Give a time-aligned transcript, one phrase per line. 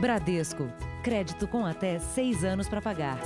[0.00, 0.70] Bradesco.
[1.02, 3.18] Crédito com até seis anos para pagar.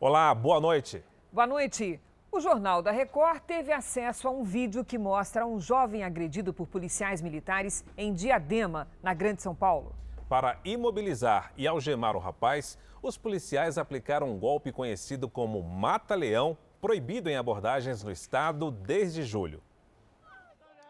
[0.00, 1.04] Olá, boa noite.
[1.32, 2.00] Boa noite.
[2.32, 6.66] O Jornal da Record teve acesso a um vídeo que mostra um jovem agredido por
[6.66, 9.94] policiais militares em Diadema, na Grande São Paulo.
[10.28, 17.30] Para imobilizar e algemar o rapaz, os policiais aplicaram um golpe conhecido como mata-leão, proibido
[17.30, 19.62] em abordagens no estado desde julho.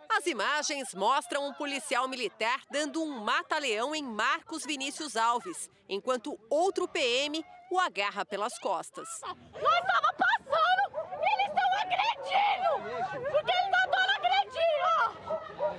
[0.09, 6.89] As imagens mostram um policial militar dando um mata-leão em Marcos Vinícius Alves, enquanto outro
[6.89, 9.07] PM o agarra pelas costas.
[9.23, 10.83] Nós estamos passando
[11.21, 12.73] e eles estão agredindo!
[13.31, 15.13] Porque eles adoram agredir, ó!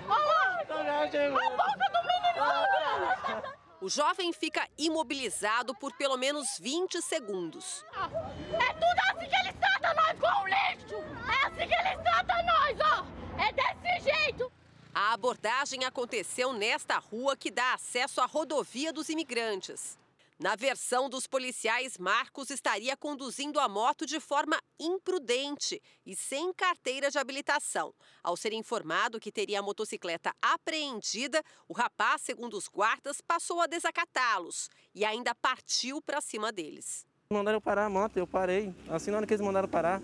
[0.09, 0.43] Olha lá!
[0.59, 3.52] A boca do menino
[3.83, 7.83] O jovem fica imobilizado por pelo menos 20 segundos.
[7.93, 10.95] É tudo assim que eles tratam nós com o lixo!
[11.27, 13.05] É assim que eles tratam nós, ó!
[13.37, 14.49] É desse jeito!
[14.95, 19.99] A abordagem aconteceu nesta rua que dá acesso à rodovia dos imigrantes.
[20.43, 27.09] Na versão dos policiais, Marcos estaria conduzindo a moto de forma imprudente e sem carteira
[27.09, 27.93] de habilitação.
[28.21, 33.67] Ao ser informado que teria a motocicleta apreendida, o rapaz, segundo os guardas, passou a
[33.67, 37.07] desacatá-los e ainda partiu para cima deles.
[37.29, 38.75] Mandaram parar a moto, eu parei.
[38.89, 40.01] Assim, na hora que eles mandaram parar,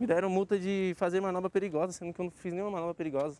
[0.00, 3.38] me deram multa de fazer manobra perigosa, sendo que eu não fiz nenhuma manobra perigosa.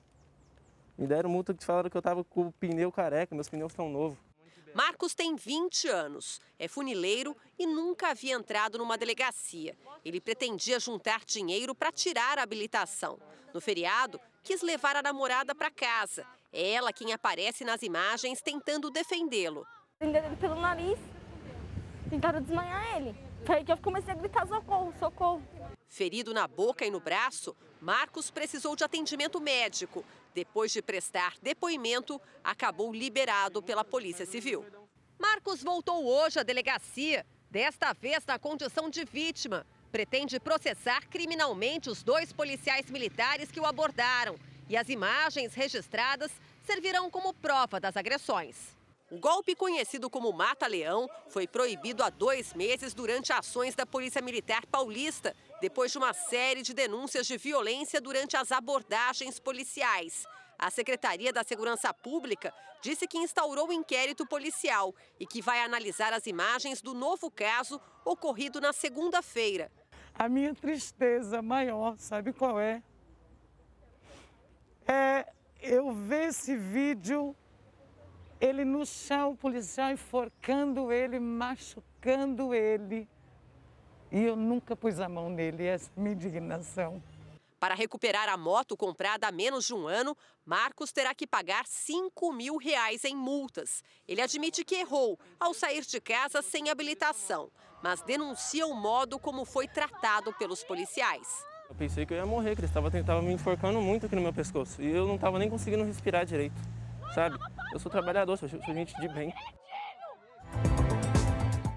[0.97, 3.89] Me deram multa que falaram que eu estava com o pneu careca, meus pneus estão
[3.89, 4.30] novos.
[4.75, 9.77] Marcos tem 20 anos, é funileiro e nunca havia entrado numa delegacia.
[10.05, 13.19] Ele pretendia juntar dinheiro para tirar a habilitação.
[13.53, 16.25] No feriado, quis levar a namorada para casa.
[16.53, 19.67] É ela quem aparece nas imagens tentando defendê-lo.
[19.98, 20.98] Prenderam ele pelo nariz,
[22.09, 23.15] tentaram desmanhar ele.
[23.45, 25.43] Foi aí que eu comecei a gritar socorro, socorro.
[25.91, 30.05] Ferido na boca e no braço, Marcos precisou de atendimento médico.
[30.33, 34.64] Depois de prestar depoimento, acabou liberado pela Polícia Civil.
[35.18, 39.67] Marcos voltou hoje à delegacia, desta vez na condição de vítima.
[39.90, 44.39] Pretende processar criminalmente os dois policiais militares que o abordaram.
[44.68, 46.30] E as imagens registradas
[46.62, 48.80] servirão como prova das agressões.
[49.11, 54.65] O golpe conhecido como Mata-Leão foi proibido há dois meses durante ações da Polícia Militar
[54.67, 60.25] Paulista, depois de uma série de denúncias de violência durante as abordagens policiais.
[60.57, 66.13] A Secretaria da Segurança Pública disse que instaurou um inquérito policial e que vai analisar
[66.13, 69.73] as imagens do novo caso ocorrido na segunda-feira.
[70.15, 72.81] A minha tristeza maior, sabe qual é?
[74.87, 75.27] É
[75.61, 77.35] eu ver esse vídeo
[78.40, 83.06] ele no chão, o policial enforcando ele, machucando ele.
[84.11, 87.02] E eu nunca pus a mão nele, essa é a minha indignação.
[87.61, 92.33] Para recuperar a moto comprada há menos de um ano, Marcos terá que pagar 5
[92.33, 93.84] mil reais em multas.
[94.08, 97.50] Ele admite que errou ao sair de casa sem habilitação,
[97.83, 101.45] mas denuncia o modo como foi tratado pelos policiais.
[101.68, 104.33] Eu pensei que eu ia morrer, que eles estavam me enforcando muito aqui no meu
[104.33, 104.80] pescoço.
[104.80, 106.56] E eu não estava nem conseguindo respirar direito,
[107.15, 107.39] sabe?
[107.73, 109.35] Eu sou trabalhador, sou, sou gente de bem.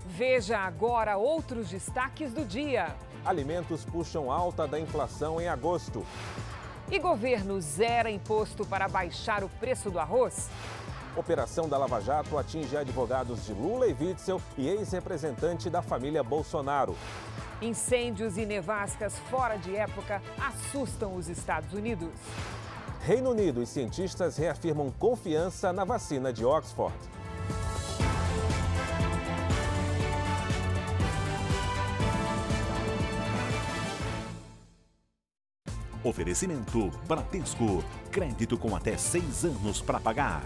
[0.06, 2.96] Veja agora outros destaques do dia.
[3.26, 6.06] Alimentos puxam alta da inflação em agosto.
[6.92, 10.50] E governo zera imposto para baixar o preço do arroz?
[11.16, 16.96] Operação da Lava Jato atinge advogados de Lula e Witzel e ex-representante da família Bolsonaro.
[17.62, 22.10] Incêndios e nevascas fora de época assustam os Estados Unidos.
[23.06, 26.96] Reino Unido e cientistas reafirmam confiança na vacina de Oxford.
[36.02, 37.84] Oferecimento Bradesco.
[38.10, 40.42] Crédito com até seis anos para pagar.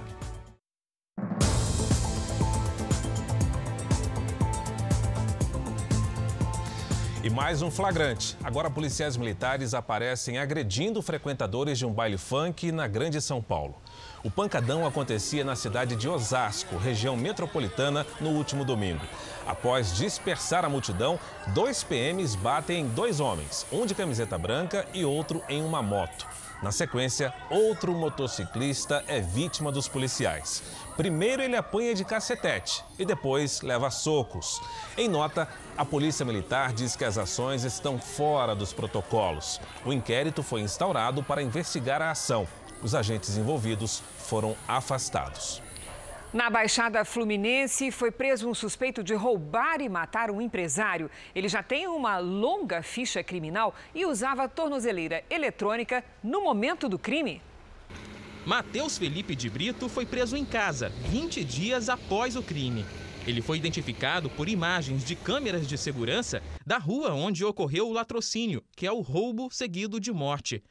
[7.37, 8.35] Mais um flagrante.
[8.43, 13.75] Agora, policiais militares aparecem agredindo frequentadores de um baile funk na Grande São Paulo.
[14.23, 19.05] O pancadão acontecia na cidade de Osasco, região metropolitana, no último domingo.
[19.45, 21.19] Após dispersar a multidão,
[21.49, 26.25] dois PMs batem em dois homens, um de camiseta branca e outro em uma moto.
[26.63, 30.63] Na sequência, outro motociclista é vítima dos policiais.
[30.97, 34.59] Primeiro ele apanha de cacetete e depois leva socos.
[34.97, 35.47] Em nota,
[35.77, 39.61] a Polícia Militar diz que as ações estão fora dos protocolos.
[39.85, 42.47] O inquérito foi instaurado para investigar a ação.
[42.81, 45.61] Os agentes envolvidos foram afastados.
[46.33, 51.11] Na Baixada Fluminense, foi preso um suspeito de roubar e matar um empresário.
[51.35, 57.39] Ele já tem uma longa ficha criminal e usava tornozeleira eletrônica no momento do crime.
[58.47, 62.85] Matheus Felipe de Brito foi preso em casa 20 dias após o crime.
[63.27, 68.63] Ele foi identificado por imagens de câmeras de segurança da rua onde ocorreu o latrocínio,
[68.73, 70.63] que é o roubo seguido de morte.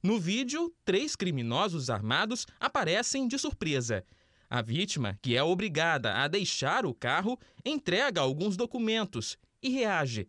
[0.00, 4.04] No vídeo, três criminosos armados aparecem de surpresa.
[4.48, 10.28] A vítima, que é obrigada a deixar o carro, entrega alguns documentos e reage.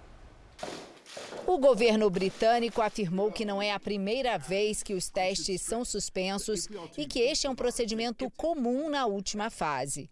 [1.46, 6.68] O governo britânico afirmou que não é a primeira vez que os testes são suspensos
[6.96, 10.08] e que este é um procedimento comum na última fase.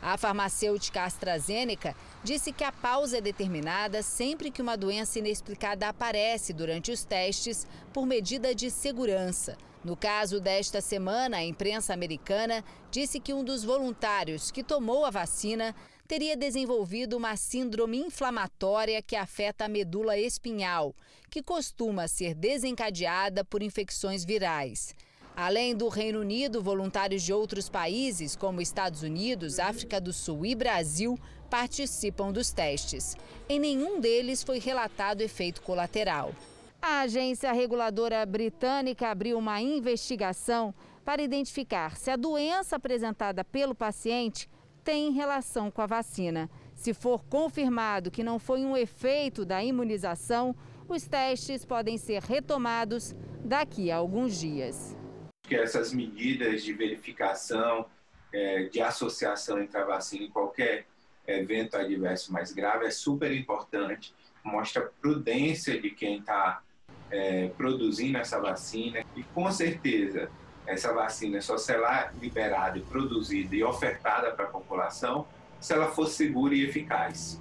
[0.00, 1.94] A farmacêutica AstraZeneca
[2.24, 7.66] disse que a pausa é determinada sempre que uma doença inexplicada aparece durante os testes
[7.92, 9.56] por medida de segurança.
[9.84, 15.10] No caso desta semana, a imprensa americana disse que um dos voluntários que tomou a
[15.10, 15.74] vacina
[16.12, 20.94] teria desenvolvido uma síndrome inflamatória que afeta a medula espinhal,
[21.30, 24.94] que costuma ser desencadeada por infecções virais.
[25.34, 30.54] Além do Reino Unido, voluntários de outros países, como Estados Unidos, África do Sul e
[30.54, 31.18] Brasil,
[31.48, 33.16] participam dos testes.
[33.48, 36.34] Em nenhum deles foi relatado efeito colateral.
[36.82, 40.74] A agência reguladora britânica abriu uma investigação
[41.06, 44.46] para identificar se a doença apresentada pelo paciente
[44.84, 46.50] tem relação com a vacina.
[46.74, 50.54] Se for confirmado que não foi um efeito da imunização,
[50.88, 53.14] os testes podem ser retomados
[53.44, 54.96] daqui a alguns dias.
[55.42, 57.86] Que essas medidas de verificação,
[58.32, 60.86] é, de associação entre a vacina e qualquer
[61.26, 64.14] evento adverso mais grave é super importante.
[64.42, 66.62] Mostra prudência de quem está
[67.10, 70.30] é, produzindo essa vacina e com certeza
[70.66, 75.26] essa vacina só será liberada, produzida e ofertada para a população
[75.60, 77.40] se ela for segura e eficaz.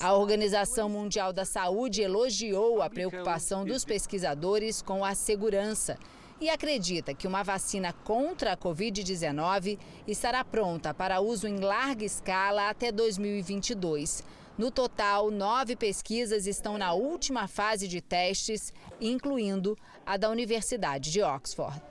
[0.00, 5.98] A Organização Mundial da Saúde elogiou a preocupação dos pesquisadores com a segurança
[6.40, 12.68] e acredita que uma vacina contra a Covid-19 estará pronta para uso em larga escala
[12.68, 14.22] até 2022.
[14.56, 19.76] No total, nove pesquisas estão na última fase de testes, incluindo
[20.06, 21.82] a da Universidade de Oxford.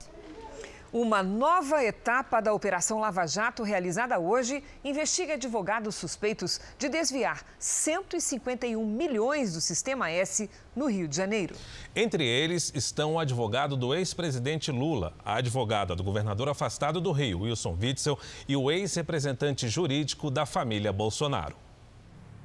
[0.90, 8.86] Uma nova etapa da Operação Lava Jato, realizada hoje, investiga advogados suspeitos de desviar 151
[8.86, 11.54] milhões do Sistema S no Rio de Janeiro.
[11.94, 17.40] Entre eles estão o advogado do ex-presidente Lula, a advogada do governador afastado do Rio,
[17.40, 18.18] Wilson Witzel,
[18.48, 21.54] e o ex-representante jurídico da família Bolsonaro.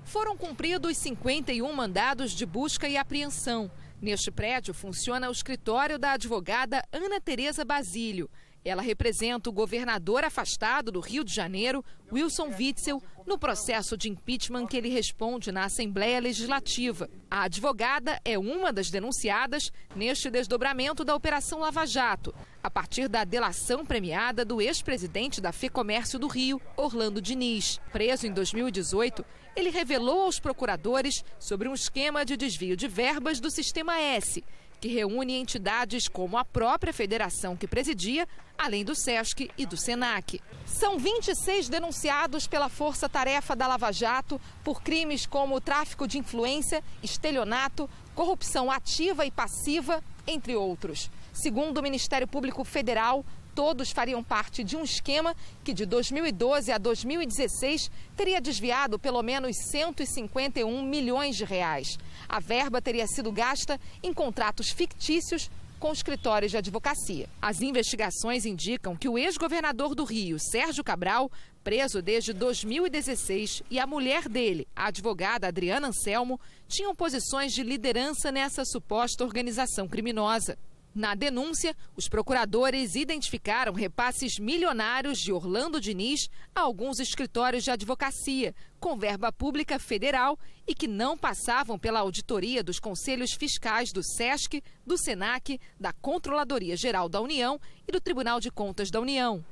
[0.04, 3.72] Foram cumpridos 51 mandados de busca e apreensão.
[4.04, 8.30] Neste prédio funciona o escritório da advogada Ana Tereza Basílio.
[8.66, 14.68] Ela representa o governador afastado do Rio de Janeiro, Wilson Witzel, no processo de impeachment
[14.68, 17.10] que ele responde na Assembleia Legislativa.
[17.32, 23.24] A advogada é uma das denunciadas neste desdobramento da Operação Lava Jato, a partir da
[23.24, 27.80] delação premiada do ex-presidente da FEComércio do Rio, Orlando Diniz.
[27.94, 29.24] Preso em 2018,
[29.56, 34.44] ele revelou aos procuradores sobre um esquema de desvio de verbas do Sistema S
[34.84, 40.42] que reúne entidades como a própria federação que presidia, além do SESC e do SENAC.
[40.66, 46.84] São 26 denunciados pela Força Tarefa da Lava Jato por crimes como tráfico de influência,
[47.02, 51.10] estelionato, corrupção ativa e passiva, entre outros.
[51.32, 56.78] Segundo o Ministério Público Federal, todos fariam parte de um esquema que de 2012 a
[56.78, 61.98] 2016 teria desviado pelo menos 151 milhões de reais.
[62.28, 65.50] A verba teria sido gasta em contratos fictícios
[65.84, 67.28] com escritórios de advocacia.
[67.42, 71.30] As investigações indicam que o ex-governador do Rio, Sérgio Cabral,
[71.62, 78.32] preso desde 2016, e a mulher dele, a advogada Adriana Anselmo, tinham posições de liderança
[78.32, 80.58] nessa suposta organização criminosa.
[80.94, 88.54] Na denúncia, os procuradores identificaram repasses milionários de Orlando Diniz a alguns escritórios de advocacia,
[88.80, 94.62] com verba pública federal e que não passavam pela auditoria dos conselhos fiscais do SESC,
[94.86, 99.44] do SENAC, da Controladoria Geral da União e do Tribunal de Contas da União.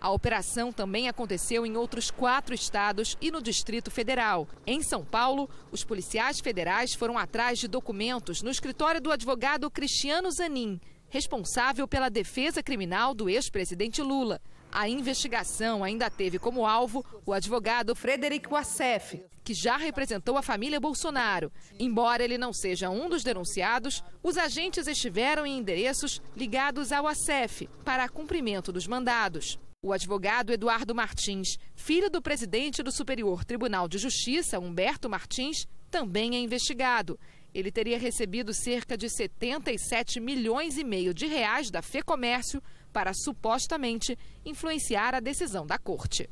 [0.00, 4.46] A operação também aconteceu em outros quatro estados e no Distrito Federal.
[4.64, 10.30] Em São Paulo, os policiais federais foram atrás de documentos no escritório do advogado Cristiano
[10.30, 14.40] Zanin, responsável pela defesa criminal do ex-presidente Lula.
[14.70, 20.78] A investigação ainda teve como alvo o advogado Frederic Wassef, que já representou a família
[20.78, 21.50] Bolsonaro.
[21.80, 27.66] Embora ele não seja um dos denunciados, os agentes estiveram em endereços ligados ao Wassef
[27.84, 29.58] para cumprimento dos mandados.
[29.80, 36.34] O advogado Eduardo Martins, filho do presidente do Superior Tribunal de Justiça, Humberto Martins, também
[36.34, 37.16] é investigado.
[37.54, 42.60] Ele teria recebido cerca de 77 milhões e meio de reais da FEComércio
[42.92, 46.28] para supostamente influenciar a decisão da corte.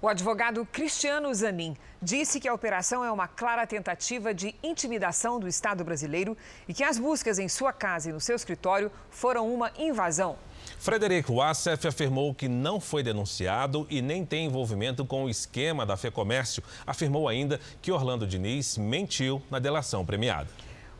[0.00, 5.46] O advogado Cristiano Zanin disse que a operação é uma clara tentativa de intimidação do
[5.46, 6.34] Estado brasileiro
[6.66, 10.38] e que as buscas em sua casa e no seu escritório foram uma invasão.
[10.78, 15.96] Frederico Wassef afirmou que não foi denunciado e nem tem envolvimento com o esquema da
[15.96, 16.62] FEComércio.
[16.86, 20.48] Afirmou ainda que Orlando Diniz mentiu na delação premiada.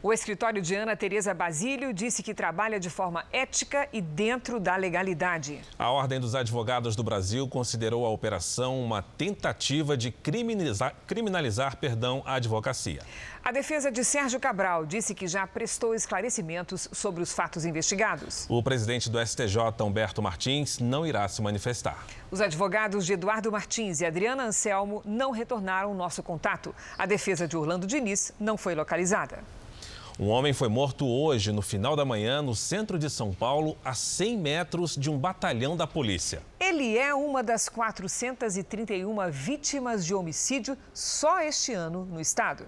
[0.00, 4.76] O escritório de Ana Tereza Basílio disse que trabalha de forma ética e dentro da
[4.76, 5.60] legalidade.
[5.76, 12.22] A Ordem dos Advogados do Brasil considerou a operação uma tentativa de criminalizar, criminalizar perdão,
[12.24, 13.02] a advocacia.
[13.44, 18.46] A defesa de Sérgio Cabral disse que já prestou esclarecimentos sobre os fatos investigados.
[18.48, 22.06] O presidente do STJ, Humberto Martins, não irá se manifestar.
[22.30, 26.72] Os advogados de Eduardo Martins e Adriana Anselmo não retornaram nosso contato.
[26.96, 29.42] A defesa de Orlando Diniz não foi localizada.
[30.20, 33.94] Um homem foi morto hoje, no final da manhã, no centro de São Paulo, a
[33.94, 36.42] 100 metros de um batalhão da polícia.
[36.58, 42.66] Ele é uma das 431 vítimas de homicídio só este ano no estado.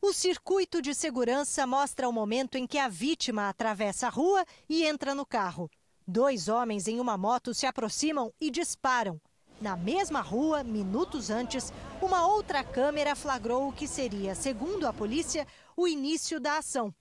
[0.00, 4.84] O circuito de segurança mostra o momento em que a vítima atravessa a rua e
[4.84, 5.68] entra no carro.
[6.06, 9.20] Dois homens em uma moto se aproximam e disparam.
[9.60, 15.44] Na mesma rua, minutos antes, uma outra câmera flagrou o que seria, segundo a polícia,
[15.78, 16.92] o início da ação.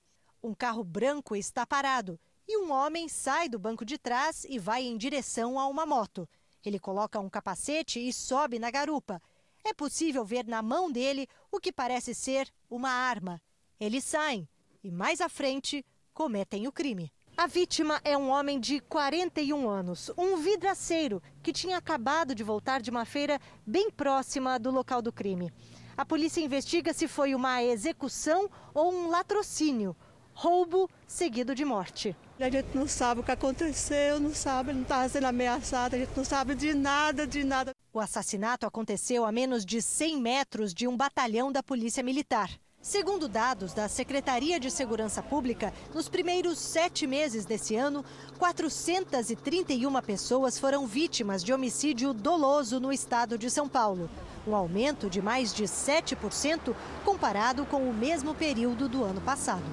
[0.41, 4.83] Um carro branco está parado e um homem sai do banco de trás e vai
[4.83, 6.29] em direção a uma moto.
[6.63, 9.19] Ele coloca um capacete e sobe na garupa.
[9.65, 13.41] É possível ver na mão dele o que parece ser uma arma.
[13.79, 14.47] Eles saem
[14.83, 17.11] e, mais à frente, cometem o crime.
[17.35, 22.79] A vítima é um homem de 41 anos, um vidraceiro que tinha acabado de voltar
[22.79, 25.51] de uma feira bem próxima do local do crime.
[25.97, 29.95] A polícia investiga se foi uma execução ou um latrocínio,
[30.31, 32.15] roubo seguido de morte.
[32.39, 36.15] A gente não sabe o que aconteceu, não sabe, não estava sendo ameaçado, a gente
[36.15, 37.71] não sabe de nada, de nada.
[37.91, 42.51] O assassinato aconteceu a menos de 100 metros de um batalhão da Polícia Militar.
[42.87, 48.03] Segundo dados da Secretaria de Segurança Pública, nos primeiros sete meses desse ano,
[48.39, 54.09] 431 pessoas foram vítimas de homicídio doloso no estado de São Paulo,
[54.47, 59.65] um aumento de mais de 7% comparado com o mesmo período do ano passado.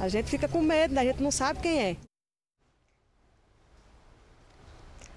[0.00, 1.02] A gente fica com medo, né?
[1.02, 1.96] a gente não sabe quem é.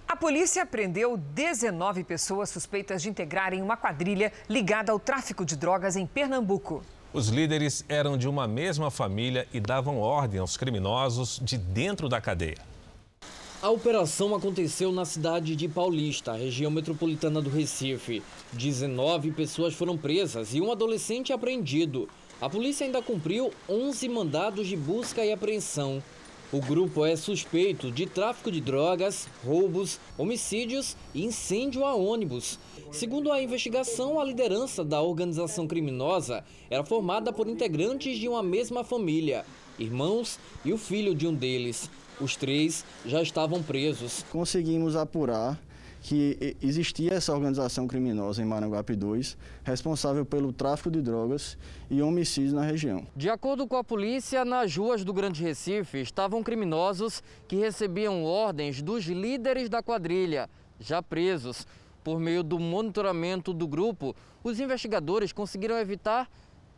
[0.07, 5.95] A polícia prendeu 19 pessoas suspeitas de integrarem uma quadrilha ligada ao tráfico de drogas
[5.95, 6.83] em Pernambuco.
[7.11, 12.21] Os líderes eram de uma mesma família e davam ordem aos criminosos de dentro da
[12.21, 12.59] cadeia.
[13.63, 18.21] A operação aconteceu na cidade de Paulista, região metropolitana do Recife.
[18.53, 22.07] 19 pessoas foram presas e um adolescente apreendido.
[22.39, 26.03] A polícia ainda cumpriu 11 mandados de busca e apreensão.
[26.51, 32.57] O grupo é suspeito de tráfico de drogas, roubos, homicídios e incêndio a ônibus.
[32.91, 38.83] Segundo a investigação, a liderança da organização criminosa era formada por integrantes de uma mesma
[38.83, 39.45] família,
[39.77, 41.87] irmãos e o filho de um deles.
[42.19, 44.25] Os três já estavam presos.
[44.31, 45.61] Conseguimos apurar
[46.01, 51.57] que existia essa organização criminosa em Maranguape 2, responsável pelo tráfico de drogas
[51.89, 53.05] e homicídios na região.
[53.15, 58.81] De acordo com a polícia, nas ruas do Grande Recife estavam criminosos que recebiam ordens
[58.81, 61.67] dos líderes da quadrilha, já presos.
[62.03, 66.29] Por meio do monitoramento do grupo, os investigadores conseguiram evitar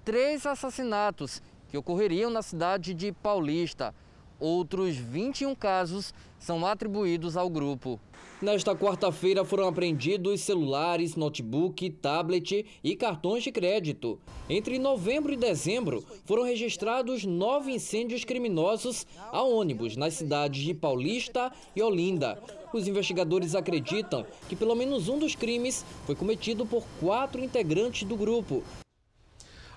[0.03, 3.93] três assassinatos que ocorreriam na cidade de Paulista.
[4.39, 6.11] Outros 21 casos
[6.41, 7.98] são atribuídos ao grupo.
[8.41, 14.19] Nesta quarta-feira foram apreendidos celulares, notebook, tablet e cartões de crédito.
[14.50, 21.51] Entre novembro e dezembro, foram registrados nove incêndios criminosos a ônibus nas cidades de Paulista
[21.75, 22.41] e Olinda.
[22.74, 28.15] Os investigadores acreditam que pelo menos um dos crimes foi cometido por quatro integrantes do
[28.15, 28.63] grupo,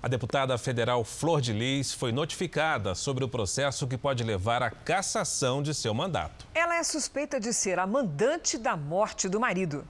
[0.05, 4.69] a deputada federal Flor de Lis foi notificada sobre o processo que pode levar à
[4.69, 6.47] cassação de seu mandato.
[6.55, 9.83] Ela é suspeita de ser a mandante da morte do marido.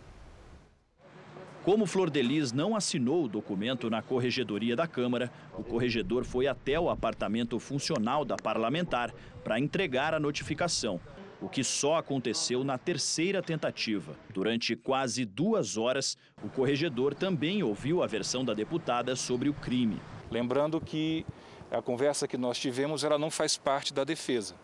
[1.65, 6.47] Como Flor de Lis não assinou o documento na corregedoria da Câmara, o corregedor foi
[6.47, 11.01] até o apartamento funcional da parlamentar para entregar a notificação,
[11.41, 14.17] o que só aconteceu na terceira tentativa.
[14.33, 20.01] Durante quase duas horas, o corregedor também ouviu a versão da deputada sobre o crime.
[20.31, 21.25] Lembrando que
[21.71, 24.55] a conversa que nós tivemos ela não faz parte da defesa.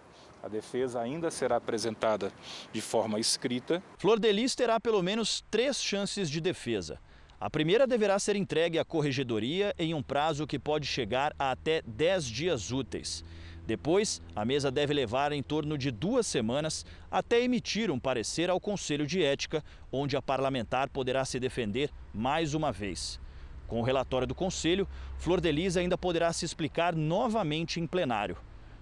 [0.43, 2.33] A defesa ainda será apresentada
[2.73, 3.83] de forma escrita.
[3.99, 6.99] Flor Delis terá pelo menos três chances de defesa.
[7.39, 11.83] A primeira deverá ser entregue à corregedoria em um prazo que pode chegar a até
[11.87, 13.25] 10 dias úteis.
[13.71, 18.59] Depois, a mesa deve levar em torno de duas semanas até emitir um parecer ao
[18.59, 19.63] Conselho de Ética,
[19.93, 23.21] onde a parlamentar poderá se defender mais uma vez.
[23.69, 28.37] Com o relatório do Conselho, Flor Delis ainda poderá se explicar novamente em plenário.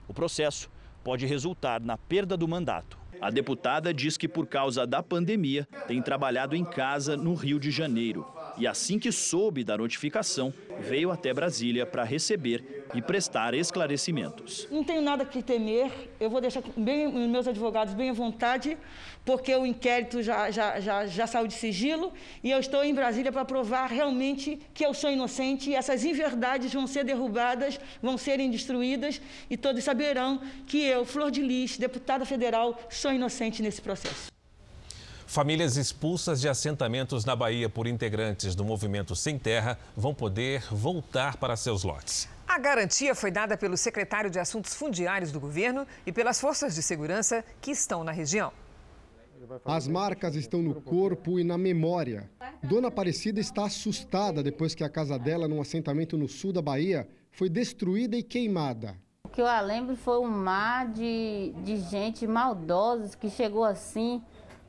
[0.09, 0.71] O processo
[1.05, 2.99] pode resultar na perda do mandato.
[3.21, 7.71] A deputada diz que, por causa da pandemia, tem trabalhado em casa no Rio de
[7.71, 8.27] Janeiro.
[8.57, 14.67] E assim que soube da notificação, veio até Brasília para receber e prestar esclarecimentos.
[14.71, 18.77] Não tenho nada que temer, eu vou deixar bem, meus advogados bem à vontade,
[19.25, 23.31] porque o inquérito já, já, já, já saiu de sigilo e eu estou em Brasília
[23.31, 28.51] para provar realmente que eu sou inocente e essas inverdades vão ser derrubadas, vão serem
[28.51, 29.21] destruídas
[29.51, 34.29] e todos saberão que eu, Flor de Lis, deputada federal, sou inocente nesse processo.
[35.27, 41.37] Famílias expulsas de assentamentos na Bahia por integrantes do movimento Sem Terra vão poder voltar
[41.37, 42.27] para seus lotes.
[42.49, 46.83] A garantia foi dada pelo secretário de Assuntos Fundiários do governo e pelas forças de
[46.83, 48.51] segurança que estão na região.
[49.67, 52.29] As marcas estão no corpo e na memória.
[52.63, 57.07] Dona Aparecida está assustada depois que a casa dela, num assentamento no sul da Bahia,
[57.31, 58.97] foi destruída e queimada.
[59.25, 64.23] O que eu lembro foi um mar de, de gente maldosa que chegou assim,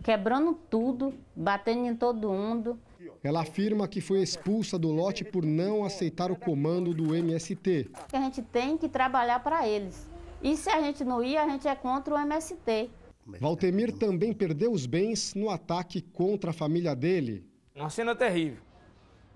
[0.04, 2.78] quebrando tudo, batendo em todo mundo.
[3.22, 7.92] Ela afirma que foi expulsa do lote por não aceitar o comando do MST.
[8.14, 10.10] A gente tem que trabalhar para eles.
[10.42, 12.90] E se a gente não ir, a gente é contra o MST.
[13.26, 17.46] Valtemir também perdeu os bens no ataque contra a família dele.
[17.76, 18.64] Uma cena terrível.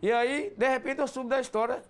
[0.02, 1.84] E aí, de repente, eu soube da história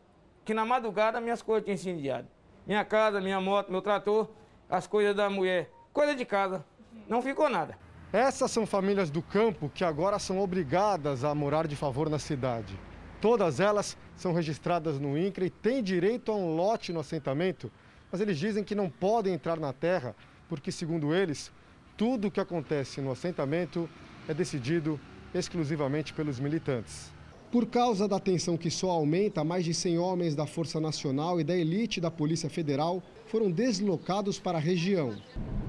[0.43, 2.27] que na madrugada minhas coisas tinham incendiado.
[2.65, 4.29] Minha casa, minha moto, meu trator,
[4.67, 6.65] as coisas da mulher, coisa de casa.
[7.07, 7.77] Não ficou nada.
[8.13, 12.79] Essas são famílias do campo que agora são obrigadas a morar de favor na cidade.
[13.19, 17.71] Todas elas são registradas no INCRA e têm direito a um lote no assentamento,
[18.11, 20.15] mas eles dizem que não podem entrar na terra
[20.47, 21.51] porque, segundo eles,
[21.97, 23.89] tudo o que acontece no assentamento
[24.27, 24.99] é decidido
[25.33, 27.12] exclusivamente pelos militantes.
[27.53, 31.43] Por causa da tensão que só aumenta, mais de 100 homens da Força Nacional e
[31.43, 35.15] da elite da Polícia Federal foram deslocados para a região.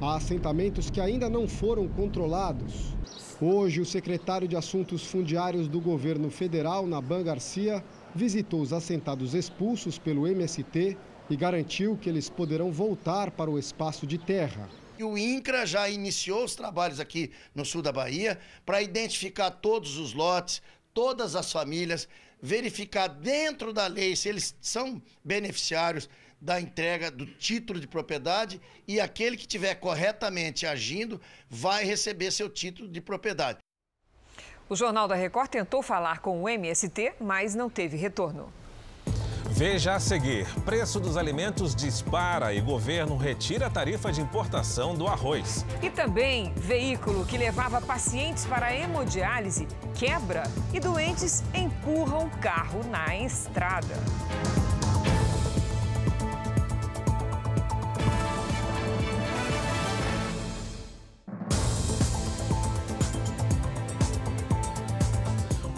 [0.01, 2.95] Há assentamentos que ainda não foram controlados.
[3.39, 9.99] Hoje, o secretário de Assuntos Fundiários do governo federal, Naban Garcia, visitou os assentados expulsos
[9.99, 10.97] pelo MST
[11.29, 14.71] e garantiu que eles poderão voltar para o espaço de terra.
[14.99, 20.15] O INCRA já iniciou os trabalhos aqui no sul da Bahia para identificar todos os
[20.15, 20.63] lotes,
[20.95, 22.09] todas as famílias,
[22.41, 26.09] verificar dentro da lei se eles são beneficiários
[26.41, 32.49] da entrega do título de propriedade e aquele que tiver corretamente agindo vai receber seu
[32.49, 33.59] título de propriedade.
[34.69, 38.53] O Jornal da Record tentou falar com o MST, mas não teve retorno.
[39.51, 45.07] Veja a seguir: preço dos alimentos dispara e governo retira a tarifa de importação do
[45.07, 45.65] arroz.
[45.83, 53.17] E também, veículo que levava pacientes para a hemodiálise quebra e doentes empurram carro na
[53.17, 53.95] estrada.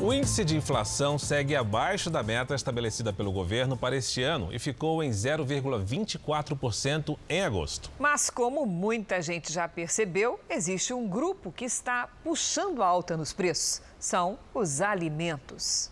[0.07, 4.59] O índice de inflação segue abaixo da meta estabelecida pelo governo para este ano e
[4.61, 7.91] ficou em 0,24% em agosto.
[7.99, 13.83] Mas, como muita gente já percebeu, existe um grupo que está puxando alta nos preços:
[13.99, 15.91] são os alimentos.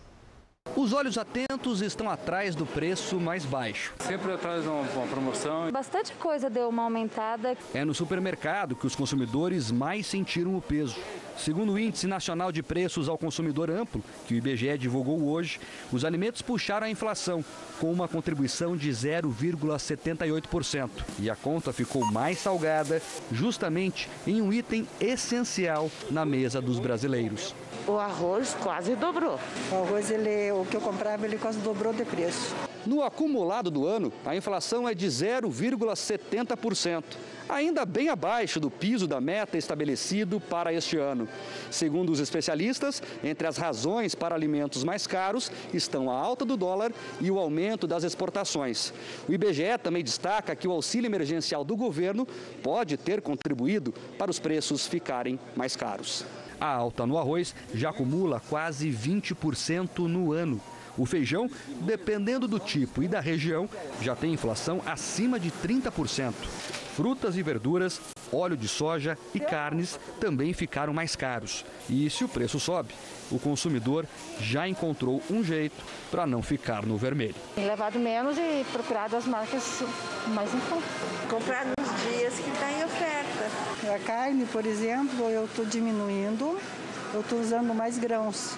[0.77, 3.93] Os olhos atentos estão atrás do preço mais baixo.
[3.99, 5.69] Sempre atrás de uma, uma, promoção.
[5.73, 7.57] Bastante coisa deu uma aumentada.
[7.73, 10.95] É no supermercado que os consumidores mais sentiram o peso.
[11.37, 15.59] Segundo o Índice Nacional de Preços ao Consumidor Amplo, que o IBGE divulgou hoje,
[15.91, 17.43] os alimentos puxaram a inflação,
[17.79, 20.89] com uma contribuição de 0,78%.
[21.19, 27.53] E a conta ficou mais salgada, justamente em um item essencial na mesa dos brasileiros.
[27.87, 29.39] O arroz quase dobrou.
[29.71, 32.55] O arroz, ele, o que eu comprava, ele quase dobrou de preço.
[32.85, 37.03] No acumulado do ano, a inflação é de 0,70%,
[37.47, 41.27] ainda bem abaixo do piso da meta estabelecido para este ano.
[41.69, 46.91] Segundo os especialistas, entre as razões para alimentos mais caros estão a alta do dólar
[47.21, 48.93] e o aumento das exportações.
[49.27, 52.27] O IBGE também destaca que o auxílio emergencial do governo
[52.61, 56.25] pode ter contribuído para os preços ficarem mais caros.
[56.59, 60.61] A alta no arroz já acumula quase 20% no ano.
[60.97, 61.49] O feijão,
[61.81, 63.69] dependendo do tipo e da região,
[64.01, 66.33] já tem inflação acima de 30%.
[66.95, 67.99] Frutas e verduras,
[68.31, 71.65] óleo de soja e carnes também ficaram mais caros.
[71.89, 72.93] E se o preço sobe,
[73.29, 74.05] o consumidor
[74.39, 77.35] já encontrou um jeito para não ficar no vermelho.
[77.55, 79.83] Tem levado menos e procurado as marcas
[80.27, 80.87] mais em conta.
[81.29, 83.95] Comprar nos dias que está em oferta.
[83.95, 86.57] A carne, por exemplo, eu estou diminuindo,
[87.13, 88.57] eu estou usando mais grãos.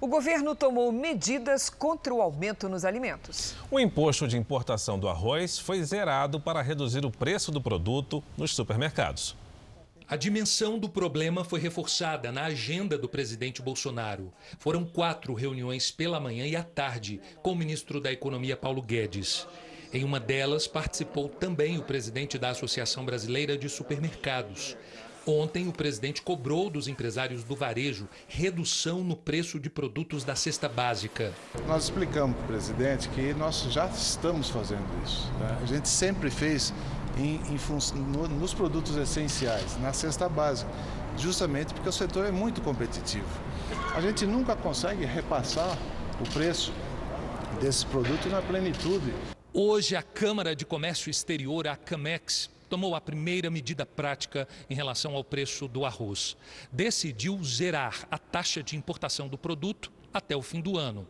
[0.00, 3.54] O governo tomou medidas contra o aumento nos alimentos.
[3.70, 8.54] O imposto de importação do arroz foi zerado para reduzir o preço do produto nos
[8.54, 9.36] supermercados.
[10.06, 14.30] A dimensão do problema foi reforçada na agenda do presidente Bolsonaro.
[14.58, 19.46] Foram quatro reuniões pela manhã e à tarde com o ministro da Economia, Paulo Guedes.
[19.94, 24.76] Em uma delas, participou também o presidente da Associação Brasileira de Supermercados.
[25.26, 30.68] Ontem, o presidente cobrou dos empresários do varejo redução no preço de produtos da cesta
[30.68, 31.32] básica.
[31.66, 35.32] Nós explicamos para o presidente que nós já estamos fazendo isso.
[35.38, 35.58] Né?
[35.62, 36.74] A gente sempre fez
[37.16, 37.58] em, em
[37.94, 40.70] no, nos produtos essenciais, na cesta básica,
[41.16, 43.26] justamente porque o setor é muito competitivo.
[43.94, 45.78] A gente nunca consegue repassar
[46.20, 46.72] o preço
[47.60, 49.12] desses produtos na plenitude
[49.56, 55.14] Hoje, a Câmara de Comércio Exterior, a CAMEX, tomou a primeira medida prática em relação
[55.14, 56.36] ao preço do arroz.
[56.72, 61.06] Decidiu zerar a taxa de importação do produto até o fim do ano.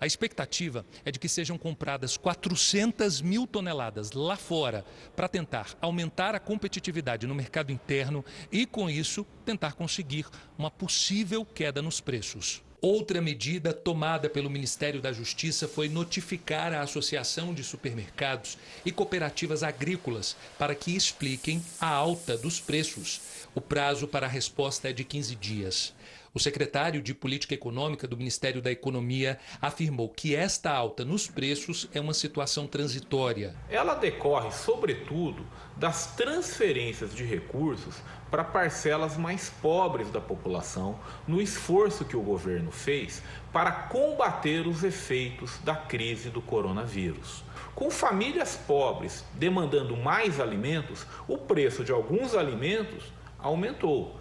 [0.00, 4.84] A expectativa é de que sejam compradas 400 mil toneladas lá fora
[5.16, 11.44] para tentar aumentar a competitividade no mercado interno e, com isso, tentar conseguir uma possível
[11.44, 12.62] queda nos preços.
[12.80, 19.64] Outra medida tomada pelo Ministério da Justiça foi notificar a Associação de Supermercados e Cooperativas
[19.64, 23.20] Agrícolas para que expliquem a alta dos preços.
[23.52, 25.92] O prazo para a resposta é de 15 dias.
[26.34, 31.88] O secretário de Política Econômica do Ministério da Economia afirmou que esta alta nos preços
[31.92, 33.56] é uma situação transitória.
[33.70, 37.96] Ela decorre, sobretudo, das transferências de recursos
[38.30, 44.84] para parcelas mais pobres da população no esforço que o governo fez para combater os
[44.84, 47.42] efeitos da crise do coronavírus.
[47.74, 53.04] Com famílias pobres demandando mais alimentos, o preço de alguns alimentos
[53.38, 54.17] aumentou.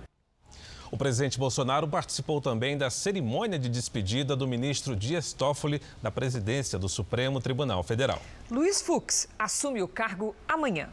[0.89, 6.79] O presidente Bolsonaro participou também da cerimônia de despedida do ministro Dias Toffoli da presidência
[6.79, 8.21] do Supremo Tribunal Federal.
[8.49, 10.89] Luiz Fux assume o cargo amanhã.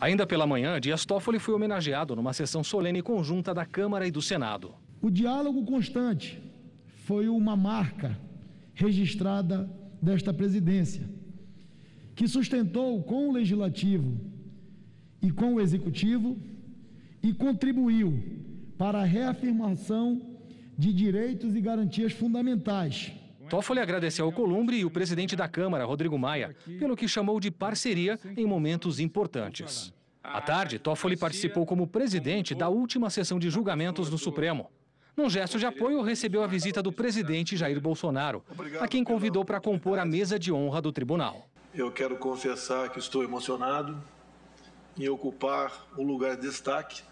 [0.00, 4.20] Ainda pela manhã, Dias Toffoli foi homenageado numa sessão solene conjunta da Câmara e do
[4.20, 4.74] Senado.
[5.00, 6.42] O diálogo constante
[7.04, 8.18] foi uma marca
[8.74, 11.08] registrada desta presidência,
[12.16, 14.20] que sustentou com o legislativo
[15.22, 16.36] e com o executivo
[17.22, 18.18] e contribuiu
[18.76, 20.20] para a reafirmação
[20.76, 23.12] de direitos e garantias fundamentais
[23.52, 27.50] Toffoli agradeceu ao Columbre e o presidente da Câmara, Rodrigo Maia, pelo que chamou de
[27.50, 29.92] parceria em momentos importantes.
[30.22, 34.70] À tarde, Toffoli participou como presidente da última sessão de julgamentos no Supremo.
[35.14, 38.42] Num gesto de apoio, recebeu a visita do presidente Jair Bolsonaro,
[38.80, 41.46] a quem convidou para compor a mesa de honra do tribunal.
[41.74, 44.02] Eu quero confessar que estou emocionado
[44.98, 47.02] em ocupar um lugar de destaque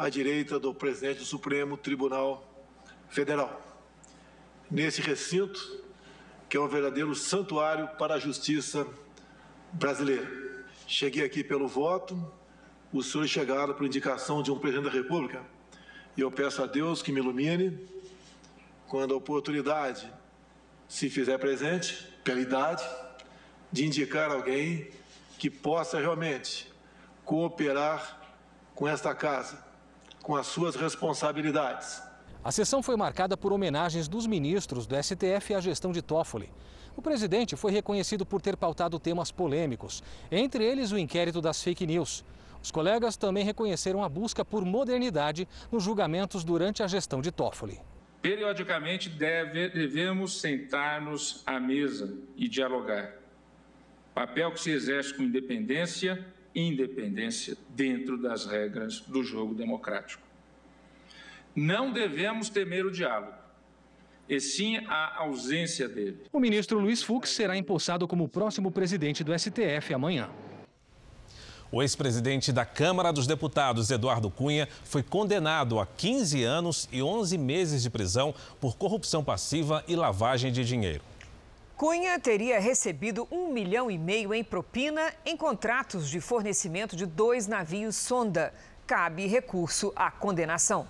[0.00, 2.42] à direita do presidente do Supremo Tribunal
[3.10, 3.60] Federal.
[4.70, 5.84] Nesse recinto,
[6.48, 8.86] que é um verdadeiro santuário para a justiça
[9.70, 10.26] brasileira.
[10.86, 12.32] Cheguei aqui pelo voto,
[12.90, 15.44] os senhores chegaram por indicação de um presidente da República
[16.16, 17.86] e eu peço a Deus que me ilumine
[18.88, 20.10] quando a oportunidade
[20.88, 22.82] se fizer presente, pela idade,
[23.70, 24.88] de indicar alguém
[25.38, 26.72] que possa realmente
[27.22, 28.18] cooperar
[28.74, 29.68] com esta casa,
[30.22, 32.02] com as suas responsabilidades.
[32.42, 36.50] A sessão foi marcada por homenagens dos ministros do STF à gestão de Toffoli.
[36.96, 41.86] O presidente foi reconhecido por ter pautado temas polêmicos, entre eles o inquérito das fake
[41.86, 42.24] news.
[42.62, 47.80] Os colegas também reconheceram a busca por modernidade nos julgamentos durante a gestão de Toffoli.
[48.20, 53.14] Periodicamente deve, devemos sentar-nos à mesa e dialogar.
[54.14, 56.22] Papel que se exerce com independência
[56.54, 60.22] independência dentro das regras do jogo democrático.
[61.54, 63.34] Não devemos temer o diálogo,
[64.28, 66.22] e sim a ausência dele.
[66.32, 70.30] O ministro Luiz Fux será empossado como próximo presidente do STF amanhã.
[71.72, 77.38] O ex-presidente da Câmara dos Deputados, Eduardo Cunha, foi condenado a 15 anos e 11
[77.38, 81.02] meses de prisão por corrupção passiva e lavagem de dinheiro.
[81.80, 87.46] Cunha teria recebido um milhão e meio em propina em contratos de fornecimento de dois
[87.46, 88.52] navios sonda.
[88.86, 90.86] Cabe recurso à condenação.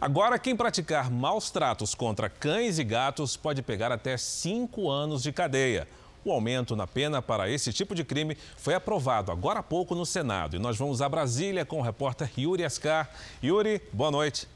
[0.00, 5.30] Agora, quem praticar maus tratos contra cães e gatos pode pegar até cinco anos de
[5.30, 5.86] cadeia.
[6.24, 10.04] O aumento na pena para esse tipo de crime foi aprovado agora há pouco no
[10.04, 10.56] Senado.
[10.56, 13.08] E nós vamos a Brasília com o repórter Yuri Ascar.
[13.40, 14.48] Yuri, boa noite.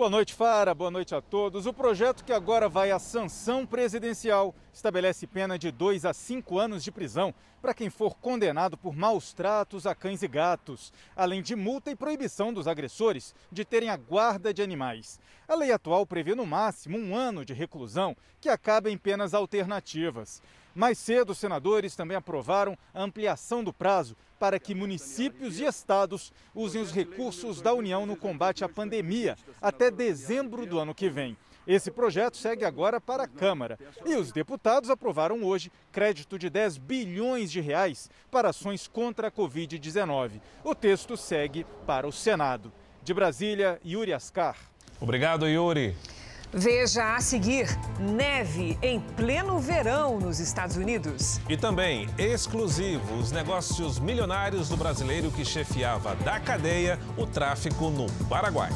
[0.00, 0.74] Boa noite, Fara.
[0.74, 1.66] Boa noite a todos.
[1.66, 6.82] O projeto que agora vai à sanção presidencial estabelece pena de 2 a 5 anos
[6.82, 11.54] de prisão para quem for condenado por maus tratos a cães e gatos, além de
[11.54, 15.20] multa e proibição dos agressores de terem a guarda de animais.
[15.46, 20.40] A lei atual prevê no máximo um ano de reclusão, que acaba em penas alternativas.
[20.74, 26.32] Mais cedo, os senadores também aprovaram a ampliação do prazo para que municípios e estados
[26.54, 31.36] usem os recursos da União no combate à pandemia até dezembro do ano que vem.
[31.66, 36.78] Esse projeto segue agora para a Câmara e os deputados aprovaram hoje crédito de 10
[36.78, 40.40] bilhões de reais para ações contra a Covid-19.
[40.64, 42.72] O texto segue para o Senado.
[43.02, 44.56] De Brasília, Yuri Ascar.
[45.00, 45.94] Obrigado, Yuri.
[46.52, 51.40] Veja a seguir: neve em pleno verão nos Estados Unidos.
[51.48, 58.10] E também exclusivo os negócios milionários do brasileiro que chefiava da cadeia o tráfico no
[58.28, 58.70] Paraguai.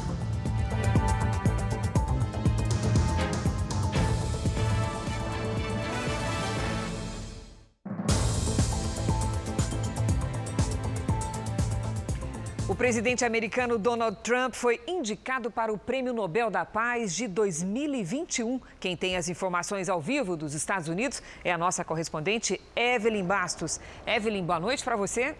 [12.75, 18.59] O presidente americano Donald Trump foi indicado para o Prêmio Nobel da Paz de 2021.
[18.81, 23.79] Quem tem as informações ao vivo dos Estados Unidos é a nossa correspondente Evelyn Bastos.
[24.05, 25.37] Evelyn, boa noite para você.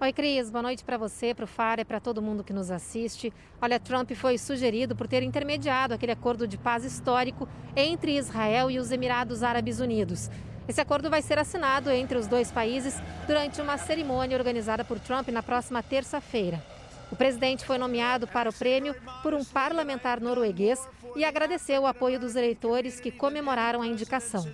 [0.00, 0.50] Oi, Cris.
[0.50, 3.32] Boa noite para você, para o Fara para todo mundo que nos assiste.
[3.60, 8.78] Olha, Trump foi sugerido por ter intermediado aquele acordo de paz histórico entre Israel e
[8.78, 10.30] os Emirados Árabes Unidos.
[10.68, 15.28] Esse acordo vai ser assinado entre os dois países durante uma cerimônia organizada por Trump
[15.28, 16.62] na próxima terça-feira.
[17.10, 20.80] O presidente foi nomeado para o prêmio por um parlamentar norueguês
[21.14, 24.44] e agradeceu o apoio dos eleitores que comemoraram a indicação.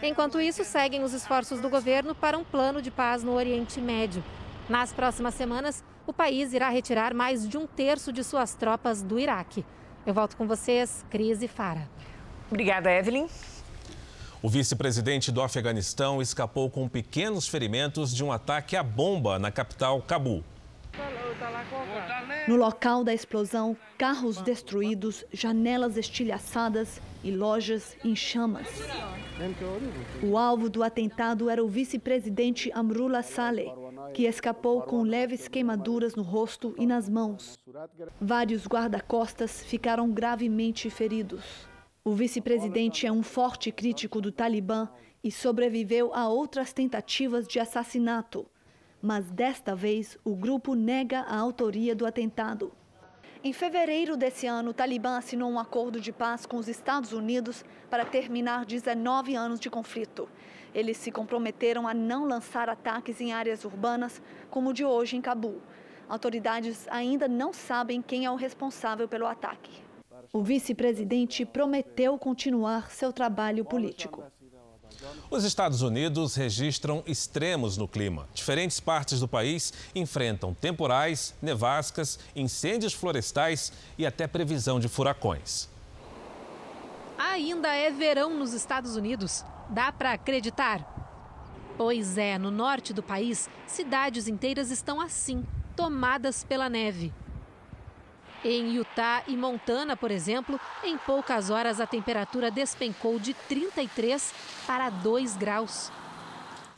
[0.00, 4.22] Enquanto isso, seguem os esforços do governo para um plano de paz no Oriente Médio.
[4.68, 9.18] Nas próximas semanas, o país irá retirar mais de um terço de suas tropas do
[9.18, 9.64] Iraque.
[10.06, 11.88] Eu volto com vocês, Cris e Fara.
[12.48, 13.26] Obrigada, Evelyn.
[14.40, 20.00] O vice-presidente do Afeganistão escapou com pequenos ferimentos de um ataque à bomba na capital
[20.00, 20.44] Cabul.
[22.46, 28.68] No local da explosão, carros destruídos, janelas estilhaçadas e lojas em chamas.
[30.22, 33.72] O alvo do atentado era o vice-presidente Amrullah Saleh,
[34.14, 37.58] que escapou com leves queimaduras no rosto e nas mãos.
[38.20, 41.67] Vários guarda-costas ficaram gravemente feridos.
[42.08, 44.88] O vice-presidente é um forte crítico do Talibã
[45.22, 48.46] e sobreviveu a outras tentativas de assassinato.
[49.02, 52.72] Mas desta vez o grupo nega a autoria do atentado.
[53.44, 57.62] Em fevereiro desse ano, o Talibã assinou um acordo de paz com os Estados Unidos
[57.90, 60.26] para terminar 19 anos de conflito.
[60.74, 65.20] Eles se comprometeram a não lançar ataques em áreas urbanas, como o de hoje em
[65.20, 65.60] Cabul.
[66.08, 69.87] Autoridades ainda não sabem quem é o responsável pelo ataque.
[70.32, 74.24] O vice-presidente prometeu continuar seu trabalho político.
[75.30, 78.28] Os Estados Unidos registram extremos no clima.
[78.34, 85.68] Diferentes partes do país enfrentam temporais, nevascas, incêndios florestais e até previsão de furacões.
[87.16, 89.44] Ainda é verão nos Estados Unidos.
[89.70, 90.96] Dá para acreditar?
[91.76, 97.12] Pois é, no norte do país, cidades inteiras estão assim, tomadas pela neve.
[98.44, 104.32] Em Utah e Montana, por exemplo, em poucas horas a temperatura despencou de 33
[104.64, 105.90] para 2 graus.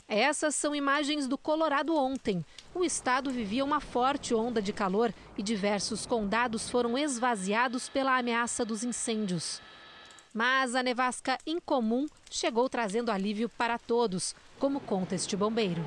[0.07, 2.43] Essas são imagens do Colorado ontem.
[2.73, 8.65] O estado vivia uma forte onda de calor e diversos condados foram esvaziados pela ameaça
[8.65, 9.61] dos incêndios.
[10.33, 15.83] Mas a nevasca incomum chegou trazendo alívio para todos, como conta este bombeiro.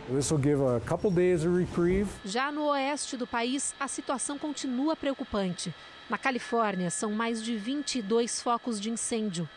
[2.24, 5.72] Já no oeste do país, a situação continua preocupante.
[6.10, 9.48] Na Califórnia, são mais de 22 focos de incêndio.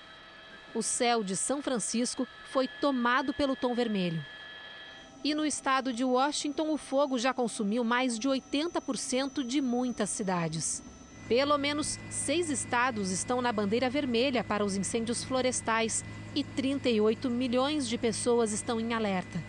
[0.75, 4.23] O céu de São Francisco foi tomado pelo tom vermelho.
[5.23, 10.83] E no estado de Washington, o fogo já consumiu mais de 80% de muitas cidades.
[11.27, 17.87] Pelo menos seis estados estão na bandeira vermelha para os incêndios florestais e 38 milhões
[17.87, 19.41] de pessoas estão em alerta.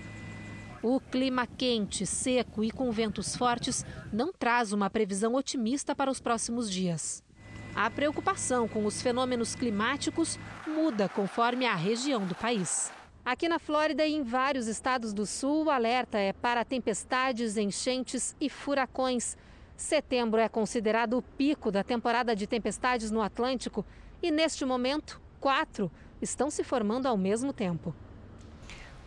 [0.83, 6.21] O clima quente, seco e com ventos fortes não traz uma previsão otimista para os
[6.21, 7.23] próximos dias.
[7.75, 12.93] A preocupação com os fenômenos climáticos muda conforme a região do país.
[13.25, 18.35] Aqui na Flórida e em vários estados do sul, o alerta é para tempestades, enchentes
[18.41, 19.37] e furacões
[19.79, 23.87] Setembro é considerado o pico da temporada de tempestades no Atlântico
[24.21, 25.89] e, neste momento, quatro
[26.21, 27.95] estão se formando ao mesmo tempo.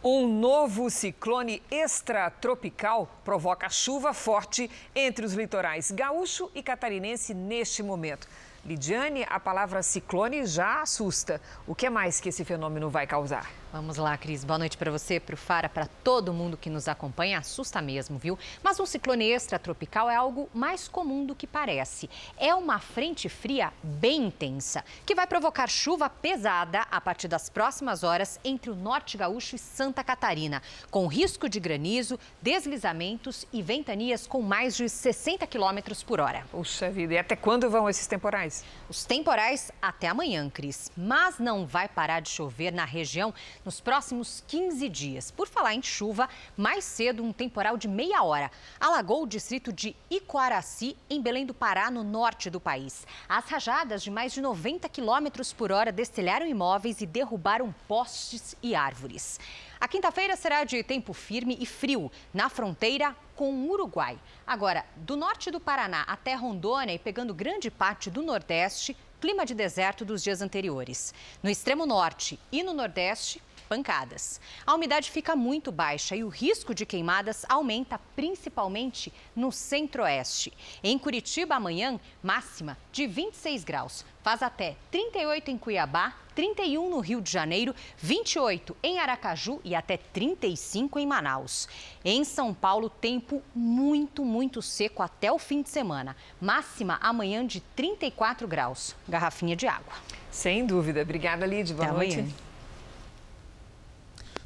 [0.04, 8.28] Um novo ciclone extratropical provoca chuva forte entre os litorais gaúcho e catarinense neste momento.
[8.64, 11.42] Lidiane, a palavra ciclone já assusta.
[11.66, 13.50] O que mais que esse fenômeno vai causar?
[13.74, 14.44] Vamos lá, Cris.
[14.44, 17.40] Boa noite para você, para o Fara, para todo mundo que nos acompanha.
[17.40, 18.38] Assusta mesmo, viu?
[18.62, 22.10] Mas um ciclone extratropical é algo mais comum do que parece.
[22.38, 28.04] É uma frente fria bem intensa, que vai provocar chuva pesada a partir das próximas
[28.04, 34.28] horas entre o norte gaúcho e Santa Catarina, com risco de granizo, deslizamentos e ventanias
[34.28, 36.44] com mais de 60 quilômetros por hora.
[36.52, 38.51] Puxa vida, e até quando vão esses temporais?
[38.90, 40.92] Os temporais até amanhã, Cris.
[40.96, 43.34] Mas não vai parar de chover na região
[43.64, 45.32] nos próximos 15 dias.
[45.32, 49.96] Por falar em chuva, mais cedo um temporal de meia hora alagou o distrito de
[50.10, 53.06] Iquaraci, em Belém do Pará, no norte do país.
[53.28, 58.76] As rajadas de mais de 90 quilômetros por hora destelharam imóveis e derrubaram postes e
[58.76, 59.40] árvores.
[59.82, 64.16] A quinta-feira será de tempo firme e frio na fronteira com o Uruguai.
[64.46, 69.56] Agora, do norte do Paraná até Rondônia e pegando grande parte do Nordeste, clima de
[69.56, 71.16] deserto dos dias anteriores.
[71.42, 73.42] No extremo norte e no Nordeste,
[73.72, 74.42] pancadas.
[74.68, 80.52] A umidade fica muito baixa e o risco de queimadas aumenta principalmente no centro-oeste.
[80.84, 84.06] Em Curitiba, amanhã, máxima de 26 graus.
[84.22, 89.96] Faz até 38 em Cuiabá, 31 no Rio de Janeiro, 28 em Aracaju e até
[89.96, 91.70] 35 em Manaus.
[92.04, 96.14] Em São Paulo, tempo muito, muito seco até o fim de semana.
[96.42, 98.94] Máxima amanhã de 34 graus.
[99.08, 99.94] Garrafinha de água.
[100.30, 101.02] Sem dúvida.
[101.04, 101.74] Obrigada, Lídia.
[101.74, 102.20] Boa até noite.
[102.20, 102.51] Amanhã.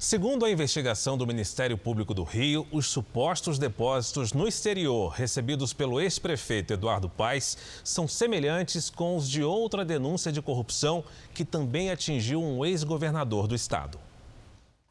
[0.07, 5.99] Segundo a investigação do Ministério Público do Rio, os supostos depósitos no exterior recebidos pelo
[5.99, 12.39] ex-prefeito Eduardo Paes são semelhantes com os de outra denúncia de corrupção que também atingiu
[12.39, 13.99] um ex-governador do estado.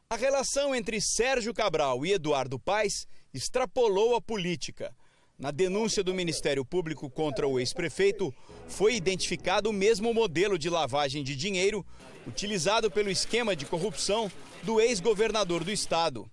[0.09, 4.93] A relação entre Sérgio Cabral e Eduardo Paes extrapolou a política.
[5.37, 8.33] Na denúncia do Ministério Público contra o ex-prefeito,
[8.69, 11.85] foi identificado o mesmo modelo de lavagem de dinheiro
[12.25, 14.31] utilizado pelo esquema de corrupção
[14.63, 16.25] do ex-governador do estado.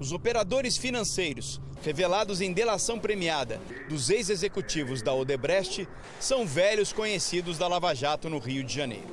[0.00, 7.68] Os operadores financeiros, revelados em delação premiada dos ex-executivos da Odebrecht, são velhos conhecidos da
[7.68, 9.08] Lava Jato no Rio de Janeiro.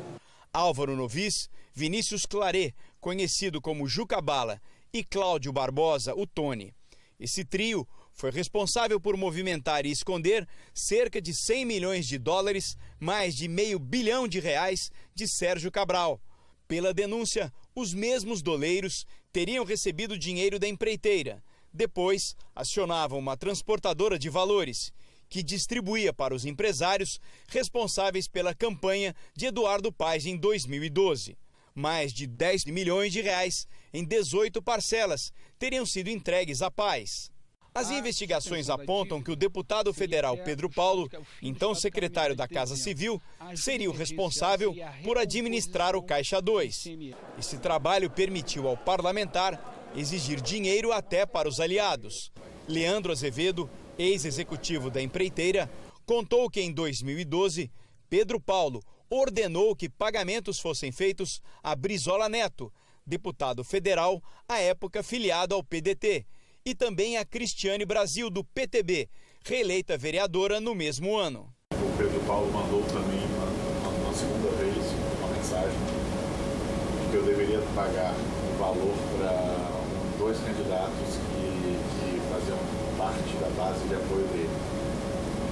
[0.52, 4.60] Álvaro Novis, Vinícius Claret, conhecido como Juca Bala,
[4.92, 6.74] e Cláudio Barbosa, o Tony.
[7.20, 13.36] Esse trio foi responsável por movimentar e esconder cerca de 100 milhões de dólares, mais
[13.36, 16.20] de meio bilhão de reais de Sérgio Cabral.
[16.66, 21.44] Pela denúncia, os mesmos doleiros teriam recebido dinheiro da empreiteira.
[21.74, 24.94] Depois, acionavam uma transportadora de valores
[25.28, 31.38] que distribuía para os empresários responsáveis pela campanha de Eduardo Paes em 2012.
[31.74, 37.35] Mais de 10 milhões de reais em 18 parcelas teriam sido entregues a Paes.
[37.76, 41.10] As investigações apontam que o deputado federal Pedro Paulo,
[41.42, 43.22] então secretário da Casa Civil,
[43.54, 44.74] seria o responsável
[45.04, 46.88] por administrar o Caixa 2.
[47.38, 52.32] Esse trabalho permitiu ao parlamentar exigir dinheiro até para os aliados.
[52.66, 55.70] Leandro Azevedo, ex-executivo da empreiteira,
[56.06, 57.70] contou que em 2012,
[58.10, 62.72] Pedro Paulo ordenou que pagamentos fossem feitos a Brizola Neto,
[63.06, 66.26] deputado federal, à época filiado ao PDT,
[66.66, 69.08] e também a Cristiane Brasil, do PTB,
[69.46, 71.54] reeleita vereadora no mesmo ano.
[71.72, 74.76] O Pedro Paulo mandou também, uma, uma segunda vez,
[75.20, 75.78] uma mensagem
[77.12, 79.70] que eu deveria pagar um valor para
[80.18, 82.58] dois candidatos que, que faziam
[82.98, 84.50] parte da base de apoio dele.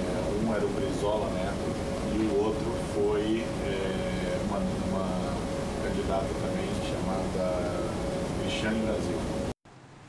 [0.10, 1.70] É, um era o Brizola Neto
[2.16, 5.38] e o outro foi é, uma, uma
[5.84, 7.84] candidata também chamada
[8.42, 9.33] Cristiane Brasil.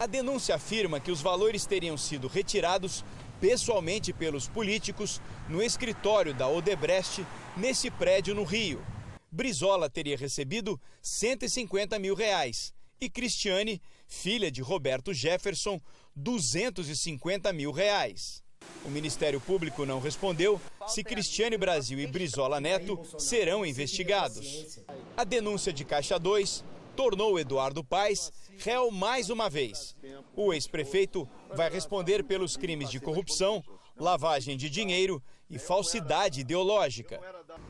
[0.04, 3.02] A denúncia afirma que os valores teriam sido retirados
[3.40, 7.26] pessoalmente pelos políticos no escritório da Odebrecht,
[7.56, 8.84] nesse prédio no Rio.
[9.32, 15.80] Brizola teria recebido 150 mil reais e Cristiane, filha de Roberto Jefferson,
[16.14, 18.44] 250 mil reais.
[18.84, 24.80] O Ministério Público não respondeu se Cristiane Brasil e Brizola Neto serão investigados.
[25.16, 26.62] A denúncia de Caixa 2
[26.94, 29.96] tornou Eduardo Paes réu mais uma vez.
[30.34, 33.62] O ex-prefeito vai responder pelos crimes de corrupção,
[33.98, 37.20] lavagem de dinheiro e falsidade ideológica.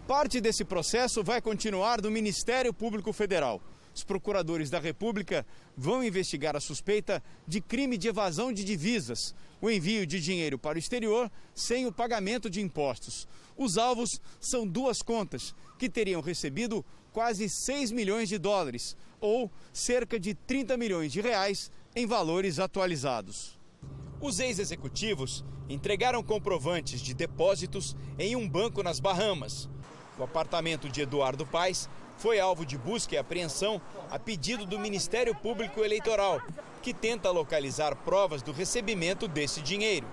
[0.06, 3.60] Parte desse processo vai continuar no Ministério Público Federal.
[3.94, 5.46] Os procuradores da República
[5.76, 10.76] vão investigar a suspeita de crime de evasão de divisas, o envio de dinheiro para
[10.76, 13.28] o exterior sem o pagamento de impostos.
[13.56, 20.20] Os alvos são duas contas que teriam recebido quase 6 milhões de dólares, ou cerca
[20.20, 23.58] de 30 milhões de reais em valores atualizados.
[24.20, 29.68] Os ex-executivos entregaram comprovantes de depósitos em um banco nas Bahamas.
[30.18, 35.34] O apartamento de Eduardo Paes foi alvo de busca e apreensão a pedido do Ministério
[35.34, 36.40] Público Eleitoral,
[36.82, 40.06] que tenta localizar provas do recebimento desse dinheiro.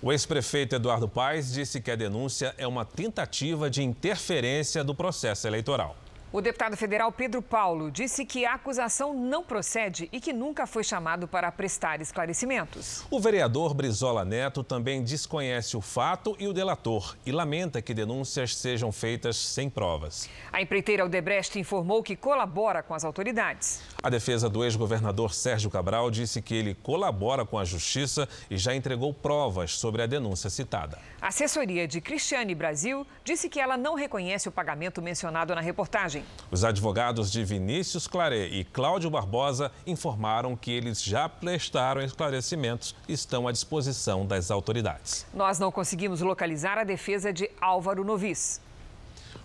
[0.00, 5.46] O ex-prefeito Eduardo Paes disse que a denúncia é uma tentativa de interferência do processo
[5.46, 5.96] eleitoral.
[6.32, 10.82] O deputado federal Pedro Paulo disse que a acusação não procede e que nunca foi
[10.82, 13.06] chamado para prestar esclarecimentos.
[13.08, 18.56] O vereador Brizola Neto também desconhece o fato e o delator e lamenta que denúncias
[18.56, 20.28] sejam feitas sem provas.
[20.52, 23.80] A empreiteira Aldebrecht informou que colabora com as autoridades.
[24.02, 28.74] A defesa do ex-governador Sérgio Cabral disse que ele colabora com a justiça e já
[28.74, 30.98] entregou provas sobre a denúncia citada.
[31.20, 36.25] A assessoria de Cristiane Brasil disse que ela não reconhece o pagamento mencionado na reportagem.
[36.50, 43.12] Os advogados de Vinícius Claret e Cláudio Barbosa informaram que eles já prestaram esclarecimentos e
[43.12, 45.26] estão à disposição das autoridades.
[45.34, 48.60] Nós não conseguimos localizar a defesa de Álvaro Novis.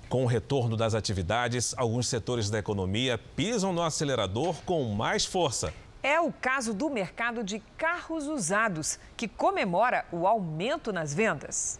[0.07, 5.73] Com o retorno das atividades, alguns setores da economia pisam no acelerador com mais força.
[6.03, 11.79] É o caso do mercado de carros usados, que comemora o aumento nas vendas.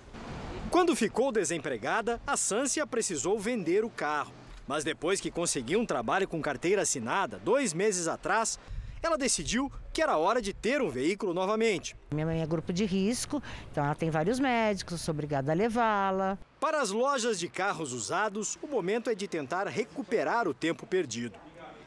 [0.70, 4.41] Quando ficou desempregada, a Sância precisou vender o carro.
[4.72, 8.58] Mas depois que conseguiu um trabalho com carteira assinada, dois meses atrás,
[9.04, 11.94] ela decidiu que era hora de ter um veículo novamente.
[12.14, 16.40] Minha mãe é grupo de risco, então ela tem vários médicos, sou obrigada a levá-la.
[16.58, 21.38] Para as lojas de carros usados, o momento é de tentar recuperar o tempo perdido.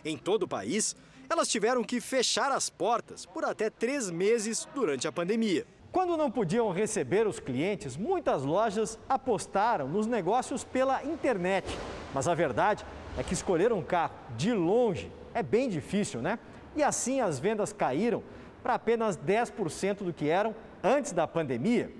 [0.04, 0.94] Em todo o país,
[1.30, 5.66] elas tiveram que fechar as portas por até três meses durante a pandemia.
[5.94, 11.78] Quando não podiam receber os clientes, muitas lojas apostaram nos negócios pela internet.
[12.12, 12.84] Mas a verdade
[13.16, 16.40] é que escolher um carro de longe é bem difícil, né?
[16.74, 18.24] E assim as vendas caíram
[18.60, 21.92] para apenas 10% do que eram antes da pandemia.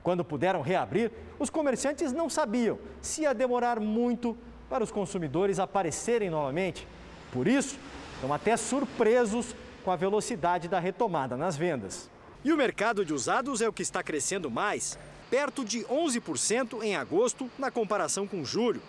[0.00, 4.38] Quando puderam reabrir, os comerciantes não sabiam se ia demorar muito
[4.68, 6.86] para os consumidores aparecerem novamente.
[7.32, 7.76] Por isso,
[8.14, 12.08] estão até surpresos com a velocidade da retomada nas vendas.
[12.42, 16.96] E o mercado de usados é o que está crescendo mais, perto de 11% em
[16.96, 18.82] agosto na comparação com julho,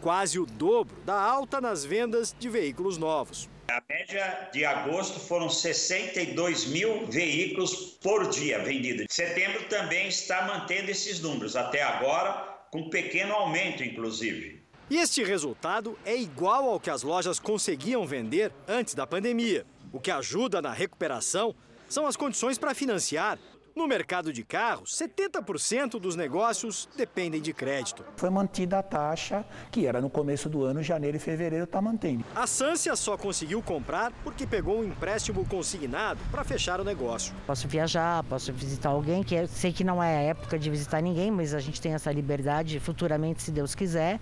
[0.00, 3.50] quase o dobro da alta nas vendas de veículos novos.
[3.68, 9.06] A média de agosto foram 62 mil veículos por dia vendidos.
[9.10, 12.32] Setembro também está mantendo esses números, até agora,
[12.70, 14.62] com um pequeno aumento, inclusive.
[14.88, 19.66] E este resultado é igual ao que as lojas conseguiam vender antes da pandemia.
[19.92, 21.54] O que ajuda na recuperação
[21.88, 23.38] são as condições para financiar.
[23.76, 28.02] No mercado de carros, 70% dos negócios dependem de crédito.
[28.16, 32.24] Foi mantida a taxa que era no começo do ano, janeiro e fevereiro está mantendo.
[32.34, 37.34] A Sância só conseguiu comprar porque pegou um empréstimo consignado para fechar o negócio.
[37.46, 41.02] Posso viajar, posso visitar alguém, que eu sei que não é a época de visitar
[41.02, 44.18] ninguém, mas a gente tem essa liberdade futuramente, se Deus quiser.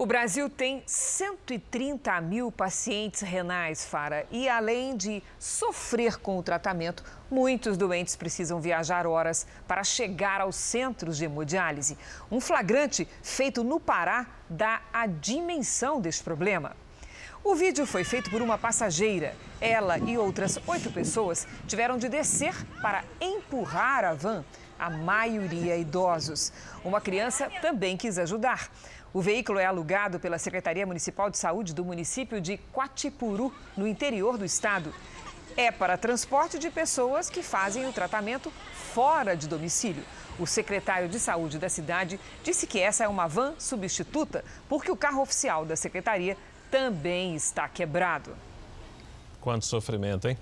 [0.00, 7.04] O Brasil tem 130 mil pacientes renais, Fara, e além de sofrer com o tratamento,
[7.30, 11.98] muitos doentes precisam viajar horas para chegar aos centros de hemodiálise.
[12.32, 16.74] Um flagrante feito no Pará dá a dimensão deste problema.
[17.44, 19.34] O vídeo foi feito por uma passageira.
[19.60, 24.44] Ela e outras oito pessoas tiveram de descer para empurrar a van,
[24.78, 26.52] a maioria idosos.
[26.82, 28.70] Uma criança também quis ajudar.
[29.12, 34.38] O veículo é alugado pela Secretaria Municipal de Saúde do município de Quatipuru, no interior
[34.38, 34.94] do estado.
[35.56, 38.52] É para transporte de pessoas que fazem o tratamento
[38.94, 40.04] fora de domicílio.
[40.38, 44.96] O secretário de saúde da cidade disse que essa é uma van substituta, porque o
[44.96, 46.36] carro oficial da secretaria
[46.70, 48.36] também está quebrado.
[49.40, 50.38] Quanto sofrimento, hein?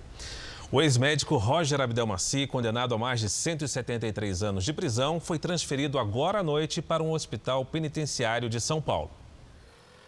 [0.71, 6.41] O ex-médico Roger Abdelmaci, condenado a mais de 173 anos de prisão, foi transferido agora
[6.41, 9.11] à noite para um hospital penitenciário de São Paulo.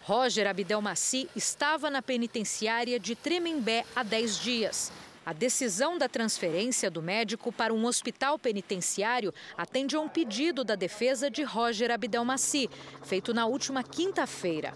[0.03, 4.91] Roger Abdelmaci estava na penitenciária de Tremembé há 10 dias.
[5.25, 10.75] A decisão da transferência do médico para um hospital penitenciário atende a um pedido da
[10.75, 12.69] defesa de Roger Abdelmaci,
[13.01, 14.75] feito na última quinta-feira.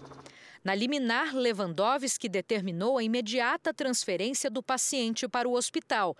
[0.66, 6.16] Na liminar, Lewandowski determinou a imediata transferência do paciente para o hospital.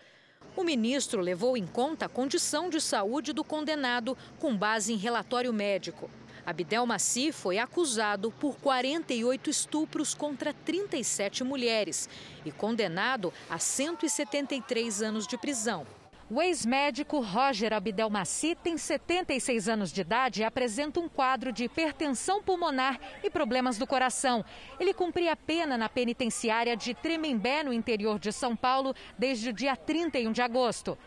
[0.54, 5.52] O ministro levou em conta a condição de saúde do condenado com base em relatório
[5.52, 6.08] médico.
[6.46, 12.08] Abdel Maci foi acusado por 48 estupros contra 37 mulheres
[12.44, 15.84] e condenado a 173 anos de prisão.
[16.28, 22.42] O ex-médico Roger Abdelmaci tem 76 anos de idade e apresenta um quadro de hipertensão
[22.42, 24.44] pulmonar e problemas do coração.
[24.80, 29.76] Ele cumpria pena na penitenciária de Tremembé, no interior de São Paulo, desde o dia
[29.76, 30.98] 31 de agosto.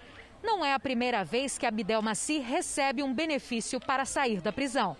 [0.42, 4.96] Não é a primeira vez que Abdelmaci recebe um benefício para sair da prisão.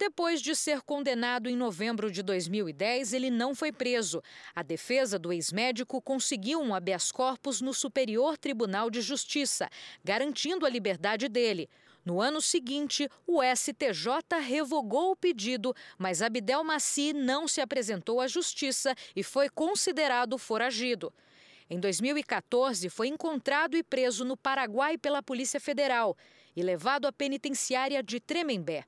[0.00, 4.22] Depois de ser condenado em novembro de 2010, ele não foi preso.
[4.54, 9.68] A defesa do ex-médico conseguiu um habeas corpus no Superior Tribunal de Justiça,
[10.02, 11.68] garantindo a liberdade dele.
[12.02, 18.26] No ano seguinte, o STJ revogou o pedido, mas Abdel Maci não se apresentou à
[18.26, 21.12] justiça e foi considerado foragido.
[21.68, 26.16] Em 2014, foi encontrado e preso no Paraguai pela Polícia Federal
[26.56, 28.86] e levado à penitenciária de Tremembé.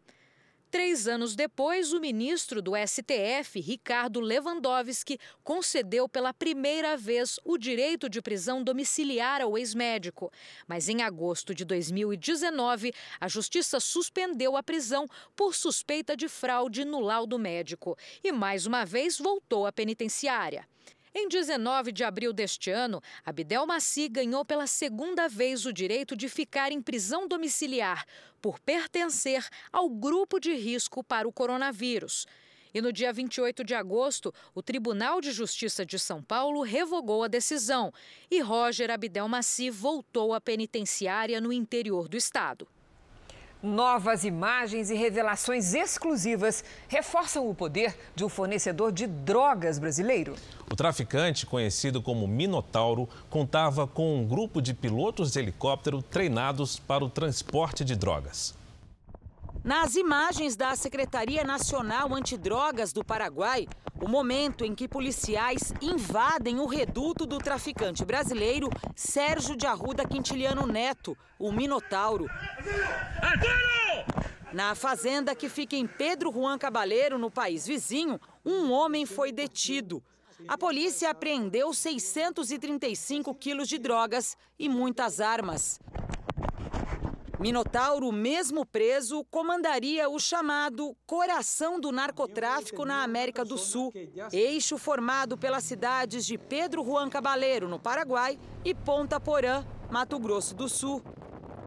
[0.73, 8.09] Três anos depois, o ministro do STF, Ricardo Lewandowski, concedeu pela primeira vez o direito
[8.09, 10.33] de prisão domiciliar ao ex-médico.
[10.67, 15.07] Mas em agosto de 2019, a justiça suspendeu a prisão
[15.37, 17.95] por suspeita de fraude no laudo médico
[18.25, 20.67] e, mais uma vez, voltou à penitenciária.
[21.15, 26.27] Em 19 de abril deste ano, Abdel Maci ganhou pela segunda vez o direito de
[26.27, 28.07] ficar em prisão domiciliar
[28.41, 32.27] por pertencer ao grupo de risco para o coronavírus.
[32.73, 37.29] E no dia 28 de agosto, o Tribunal de Justiça de São Paulo revogou a
[37.29, 37.93] decisão
[38.31, 42.67] e Roger Abdel Maci voltou à penitenciária no interior do estado.
[43.63, 50.35] Novas imagens e revelações exclusivas reforçam o poder de um fornecedor de drogas brasileiro.
[50.69, 57.05] O traficante, conhecido como Minotauro, contava com um grupo de pilotos de helicóptero treinados para
[57.05, 58.61] o transporte de drogas.
[59.65, 63.69] Nas imagens da Secretaria Nacional Antidrogas do Paraguai,
[64.01, 70.67] o momento em que policiais invadem o reduto do traficante brasileiro Sérgio de Arruda Quintiliano
[70.67, 72.27] Neto, o Minotauro.
[74.53, 80.03] Na fazenda que fica em Pedro Juan Cabaleiro, no país vizinho, um homem foi detido.
[80.49, 85.79] A polícia apreendeu 635 quilos de drogas e muitas armas.
[87.43, 93.93] Minotauro, mesmo preso, comandaria o chamado Coração do Narcotráfico na América do Sul,
[94.33, 100.55] eixo formado pelas cidades de Pedro Juan Cabaleiro, no Paraguai, e Ponta Porã, Mato Grosso
[100.55, 101.03] do Sul.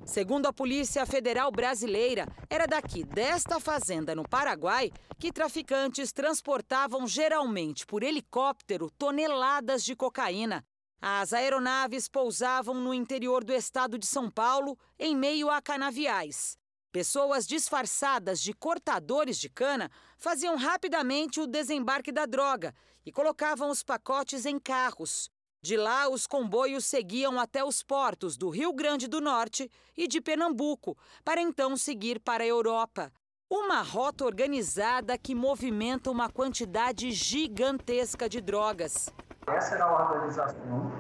[0.06, 7.86] Segundo a Polícia Federal Brasileira, era daqui, desta fazenda no Paraguai, que traficantes transportavam geralmente
[7.86, 10.64] por helicóptero toneladas de cocaína.
[11.08, 16.58] As aeronaves pousavam no interior do estado de São Paulo, em meio a canaviais.
[16.92, 22.74] Pessoas disfarçadas de cortadores de cana faziam rapidamente o desembarque da droga
[23.06, 25.30] e colocavam os pacotes em carros.
[25.62, 30.20] De lá, os comboios seguiam até os portos do Rio Grande do Norte e de
[30.20, 33.14] Pernambuco, para então seguir para a Europa.
[33.48, 39.14] Uma rota organizada que movimenta uma quantidade gigantesca de drogas.
[39.48, 40.92] Essa era a organização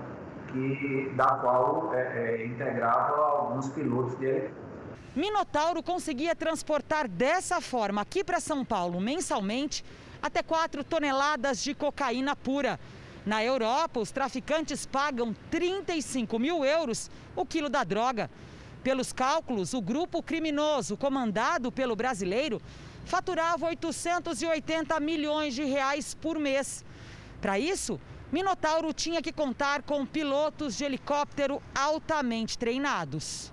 [0.52, 4.54] que, da qual é, é, integrava alguns pilotos dele.
[5.16, 9.84] Minotauro conseguia transportar dessa forma aqui para São Paulo mensalmente
[10.22, 12.80] até 4 toneladas de cocaína pura.
[13.26, 18.30] Na Europa, os traficantes pagam 35 mil euros o quilo da droga.
[18.84, 22.62] Pelos cálculos, o grupo criminoso comandado pelo brasileiro
[23.06, 26.86] faturava 880 milhões de reais por mês.
[27.41, 28.00] Para isso,
[28.36, 33.50] Minotauro tinha que contar com pilotos de helicóptero altamente treinados.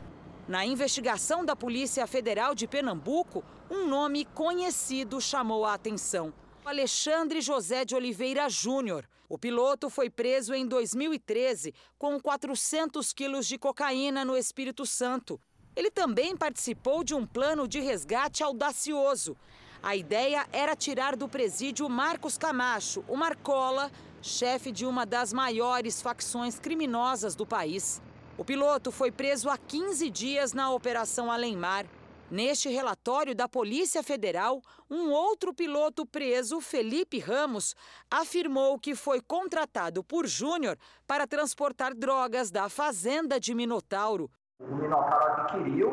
[0.48, 6.34] Na investigação da Polícia Federal de Pernambuco, um nome conhecido chamou a atenção.
[6.64, 9.08] Alexandre José de Oliveira Júnior.
[9.28, 15.40] O piloto foi preso em 2013 com 400 quilos de cocaína no Espírito Santo.
[15.76, 19.36] Ele também participou de um plano de resgate audacioso.
[19.80, 26.00] A ideia era tirar do presídio Marcos Camacho, o Marcola, chefe de uma das maiores
[26.00, 28.00] facções criminosas do país.
[28.38, 31.84] O piloto foi preso há 15 dias na Operação Além Mar.
[32.30, 37.74] Neste relatório da Polícia Federal, um outro piloto preso, Felipe Ramos,
[38.10, 44.30] afirmou que foi contratado por Júnior para transportar drogas da fazenda de Minotauro.
[44.58, 45.90] O Minotauro adquiriu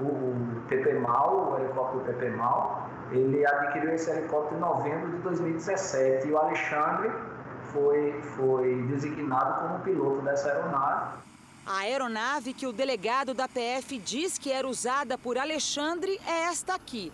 [0.00, 6.38] o TP-MAL, o helicóptero TP-MAL, ele adquiriu esse helicóptero em novembro de 2017 e o
[6.38, 7.33] Alexandre
[7.74, 11.18] foi, foi designado como piloto dessa aeronave.
[11.66, 16.74] A aeronave que o delegado da PF diz que era usada por Alexandre é esta
[16.74, 17.12] aqui.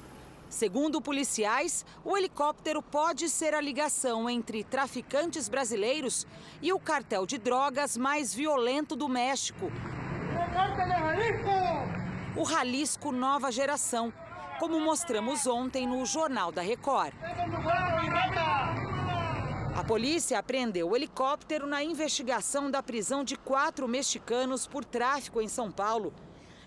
[0.51, 6.27] Segundo policiais, o helicóptero pode ser a ligação entre traficantes brasileiros
[6.61, 9.71] e o cartel de drogas mais violento do México.
[12.37, 14.13] O Jalisco Nova Geração,
[14.59, 17.15] como mostramos ontem no Jornal da Record.
[19.75, 25.49] A polícia apreendeu o helicóptero na investigação da prisão de quatro mexicanos por tráfico em
[25.49, 26.13] São Paulo.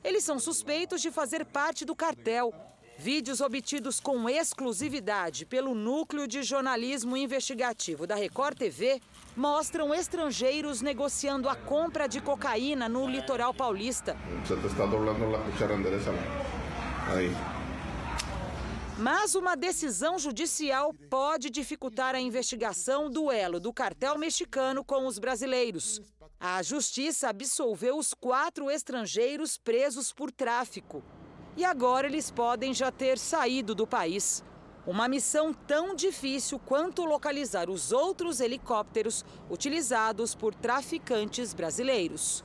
[0.04, 2.54] Eles são suspeitos de fazer parte do cartel.
[2.98, 9.02] Vídeos obtidos com exclusividade pelo Núcleo de Jornalismo Investigativo da Record TV
[9.36, 14.16] mostram estrangeiros negociando a compra de cocaína no litoral paulista.
[14.46, 16.12] Você está dobrando a cuchara endereça
[17.08, 17.53] Aí.
[18.98, 25.18] Mas uma decisão judicial pode dificultar a investigação do elo do cartel mexicano com os
[25.18, 26.00] brasileiros.
[26.40, 31.04] A justiça absolveu os quatro estrangeiros presos por tráfico.
[31.58, 34.44] E agora eles podem já ter saído do país.
[34.86, 42.44] Uma missão tão difícil quanto localizar os outros helicópteros utilizados por traficantes brasileiros.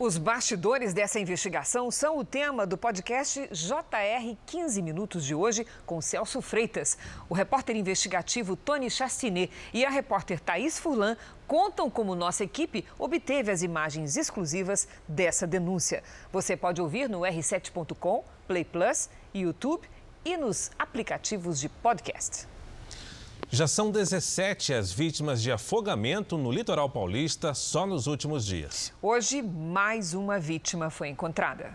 [0.00, 6.00] Os bastidores dessa investigação são o tema do podcast JR 15 Minutos de hoje com
[6.00, 6.96] Celso Freitas.
[7.28, 11.16] O repórter investigativo Tony Chastinet e a repórter Thaís Furlan
[11.48, 16.04] contam como nossa equipe obteve as imagens exclusivas dessa denúncia.
[16.30, 19.88] Você pode ouvir no r7.com, Play Plus, YouTube
[20.24, 22.46] e nos aplicativos de podcast.
[23.50, 28.92] Já são 17 as vítimas de afogamento no litoral paulista só nos últimos dias.
[29.00, 31.74] Hoje, mais uma vítima foi encontrada.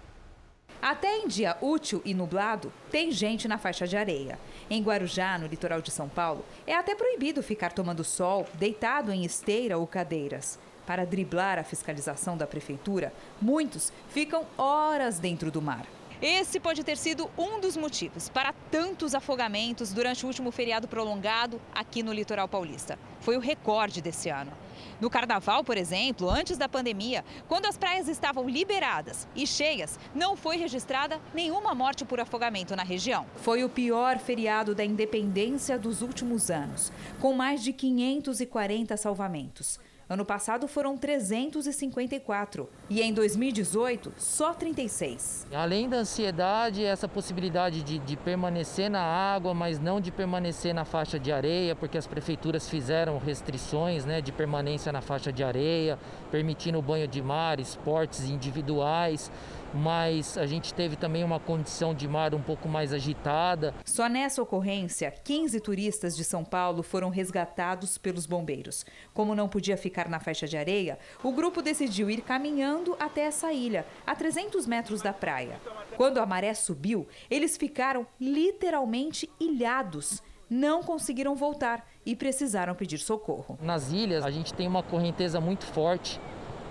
[0.80, 4.38] Até em dia útil e nublado, tem gente na faixa de areia.
[4.70, 9.26] Em Guarujá, no litoral de São Paulo, é até proibido ficar tomando sol deitado em
[9.26, 10.60] esteira ou cadeiras.
[10.86, 13.12] Para driblar a fiscalização da prefeitura,
[13.42, 15.88] muitos ficam horas dentro do mar.
[16.26, 21.62] Esse pode ter sido um dos motivos para tantos afogamentos durante o último feriado prolongado
[21.76, 22.98] aqui no litoral paulista.
[23.20, 24.54] Foi o recorde desse ano.
[25.02, 30.38] No carnaval, por exemplo, antes da pandemia, quando as praias estavam liberadas e cheias, não
[30.38, 33.26] foi registrada nenhuma morte por afogamento na região.
[33.36, 39.78] Foi o pior feriado da independência dos últimos anos, com mais de 540 salvamentos.
[40.14, 45.48] Ano passado foram 354 e em 2018 só 36.
[45.52, 50.86] Além da ansiedade, essa possibilidade de, de, permanecer na água, mas não de permanecer na
[50.86, 55.98] faixa de areia, porque as prefeituras fizeram restrições né, de permanência na faixa de areia,
[56.30, 59.32] permitindo banho de mar, esportes individuais
[59.74, 63.74] mas a gente teve também uma condição de mar um pouco mais agitada.
[63.84, 68.86] Só nessa ocorrência, 15 turistas de São Paulo foram resgatados pelos bombeiros.
[69.14, 73.52] Como não podia ficar na faixa de areia, o grupo decidiu ir caminhando até essa
[73.52, 75.60] ilha, a 300 metros da praia.
[75.98, 80.22] Quando a maré subiu, eles ficaram literalmente ilhados.
[80.50, 83.58] Não conseguiram voltar e precisaram pedir socorro.
[83.62, 86.20] Nas ilhas, a gente tem uma correnteza muito forte,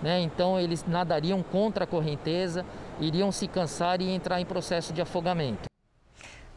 [0.03, 0.21] né?
[0.21, 2.65] então eles nadariam contra a correnteza,
[3.03, 5.65] iriam se cansar e entrar em processo de afogamento.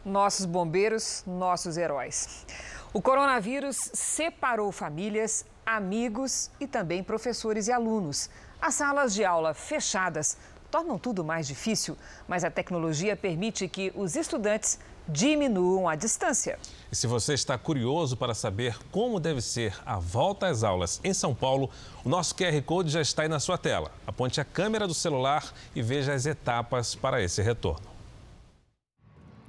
[0.06, 2.46] Nossos bombeiros, nossos heróis.
[2.94, 8.30] O coronavírus separou famílias, amigos e também professores e alunos.
[8.62, 10.38] As salas de aula fechadas
[10.70, 16.58] tornam tudo mais difícil, mas a tecnologia permite que os estudantes diminuam a distância.
[16.92, 21.14] E se você está curioso para saber como deve ser a volta às aulas em
[21.14, 21.70] São Paulo,
[22.04, 23.92] o nosso QR Code já está aí na sua tela.
[24.06, 27.96] Aponte a câmera do celular e veja as etapas para esse retorno.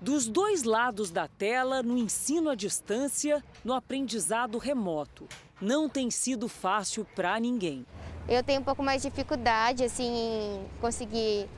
[0.01, 5.27] Dos dois lados da tela, no ensino à distância, no aprendizado remoto.
[5.61, 7.87] Não tem sido fácil para ninguém.
[8.29, 11.49] Eu tenho um pouco mais de dificuldade assim, em conseguir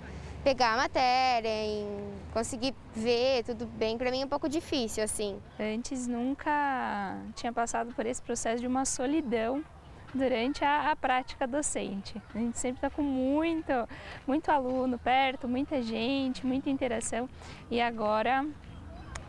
[0.42, 1.86] pegar a matéria, em
[2.32, 5.38] conseguir ver tudo bem, para mim é um pouco difícil assim.
[5.58, 9.64] Antes nunca tinha passado por esse processo de uma solidão
[10.14, 12.20] durante a, a prática docente.
[12.34, 13.72] A gente sempre está com muito,
[14.26, 17.28] muito aluno perto, muita gente, muita interação
[17.70, 18.46] e agora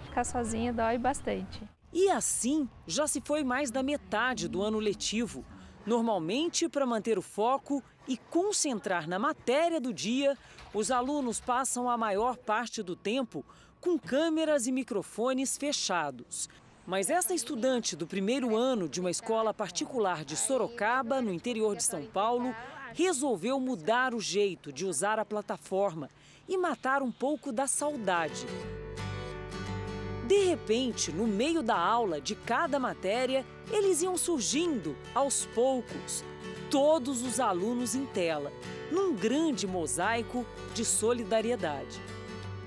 [0.06, 1.62] ficar sozinho dói bastante.
[1.92, 5.44] E assim, já se foi mais da metade do ano letivo.
[5.86, 10.38] Normalmente, para manter o foco e concentrar na matéria do dia,
[10.74, 13.46] os alunos passam a maior parte do tempo
[13.80, 16.50] com câmeras e microfones fechados.
[16.86, 21.84] Mas essa estudante do primeiro ano de uma escola particular de Sorocaba, no interior de
[21.84, 22.54] São Paulo,
[22.94, 26.10] resolveu mudar o jeito de usar a plataforma
[26.48, 28.46] e matar um pouco da saudade.
[30.30, 36.24] De repente, no meio da aula de cada matéria, eles iam surgindo, aos poucos,
[36.70, 38.54] todos os alunos em tela,
[38.92, 42.00] num grande mosaico de solidariedade.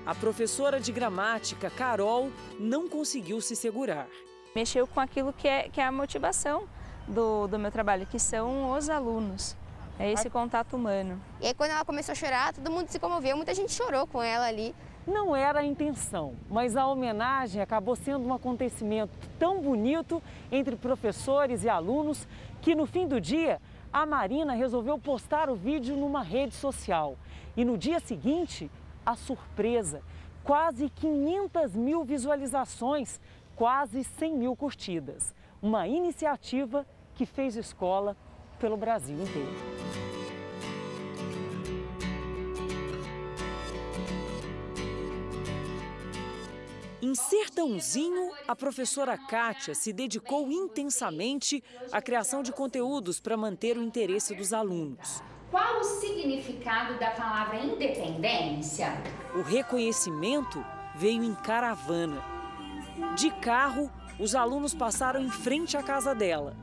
[0.05, 4.09] A professora de gramática, Carol, não conseguiu se segurar.
[4.53, 6.67] Mexeu com aquilo que é, que é a motivação
[7.07, 9.55] do, do meu trabalho, que são os alunos.
[9.97, 11.17] É esse contato humano.
[11.39, 14.21] E aí, quando ela começou a chorar, todo mundo se comoveu, muita gente chorou com
[14.21, 14.75] ela ali.
[15.05, 21.63] Não era a intenção, mas a homenagem acabou sendo um acontecimento tão bonito entre professores
[21.63, 22.25] e alunos
[22.61, 23.59] que no fim do dia
[23.91, 27.17] a Marina resolveu postar o vídeo numa rede social.
[27.55, 28.71] E no dia seguinte,
[29.05, 30.01] a surpresa:
[30.41, 33.19] quase 500 mil visualizações,
[33.57, 35.35] quase 100 mil curtidas.
[35.61, 38.15] Uma iniciativa que fez escola
[38.57, 40.02] pelo Brasil inteiro.
[47.13, 53.83] Em Sertãozinho, a professora Kátia se dedicou intensamente à criação de conteúdos para manter o
[53.83, 55.21] interesse dos alunos.
[55.51, 58.87] Qual o significado da palavra independência?
[59.35, 62.19] O reconhecimento veio em caravana.
[63.15, 66.57] De carro, os alunos passaram em frente à casa dela.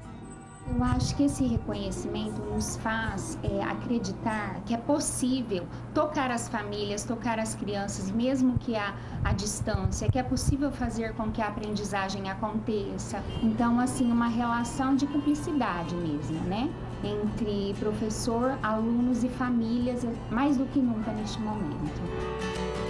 [0.67, 7.03] Eu acho que esse reconhecimento nos faz é, acreditar que é possível tocar as famílias,
[7.05, 8.95] tocar as crianças, mesmo que a,
[9.25, 13.23] a distância, que é possível fazer com que a aprendizagem aconteça.
[13.43, 16.71] Então, assim, uma relação de cumplicidade mesmo, né?
[17.03, 22.90] Entre professor, alunos e famílias, mais do que nunca neste momento.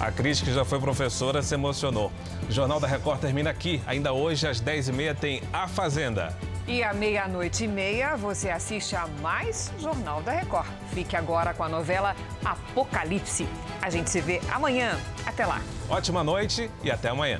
[0.00, 2.10] A Cris, que já foi professora, se emocionou.
[2.48, 3.82] O Jornal da Record termina aqui.
[3.86, 6.34] Ainda hoje, às 10h30, tem A Fazenda.
[6.66, 10.66] E à meia-noite e meia, você assiste a mais Jornal da Record.
[10.94, 13.46] Fique agora com a novela Apocalipse.
[13.82, 14.98] A gente se vê amanhã.
[15.26, 15.60] Até lá.
[15.86, 17.38] Ótima noite e até amanhã.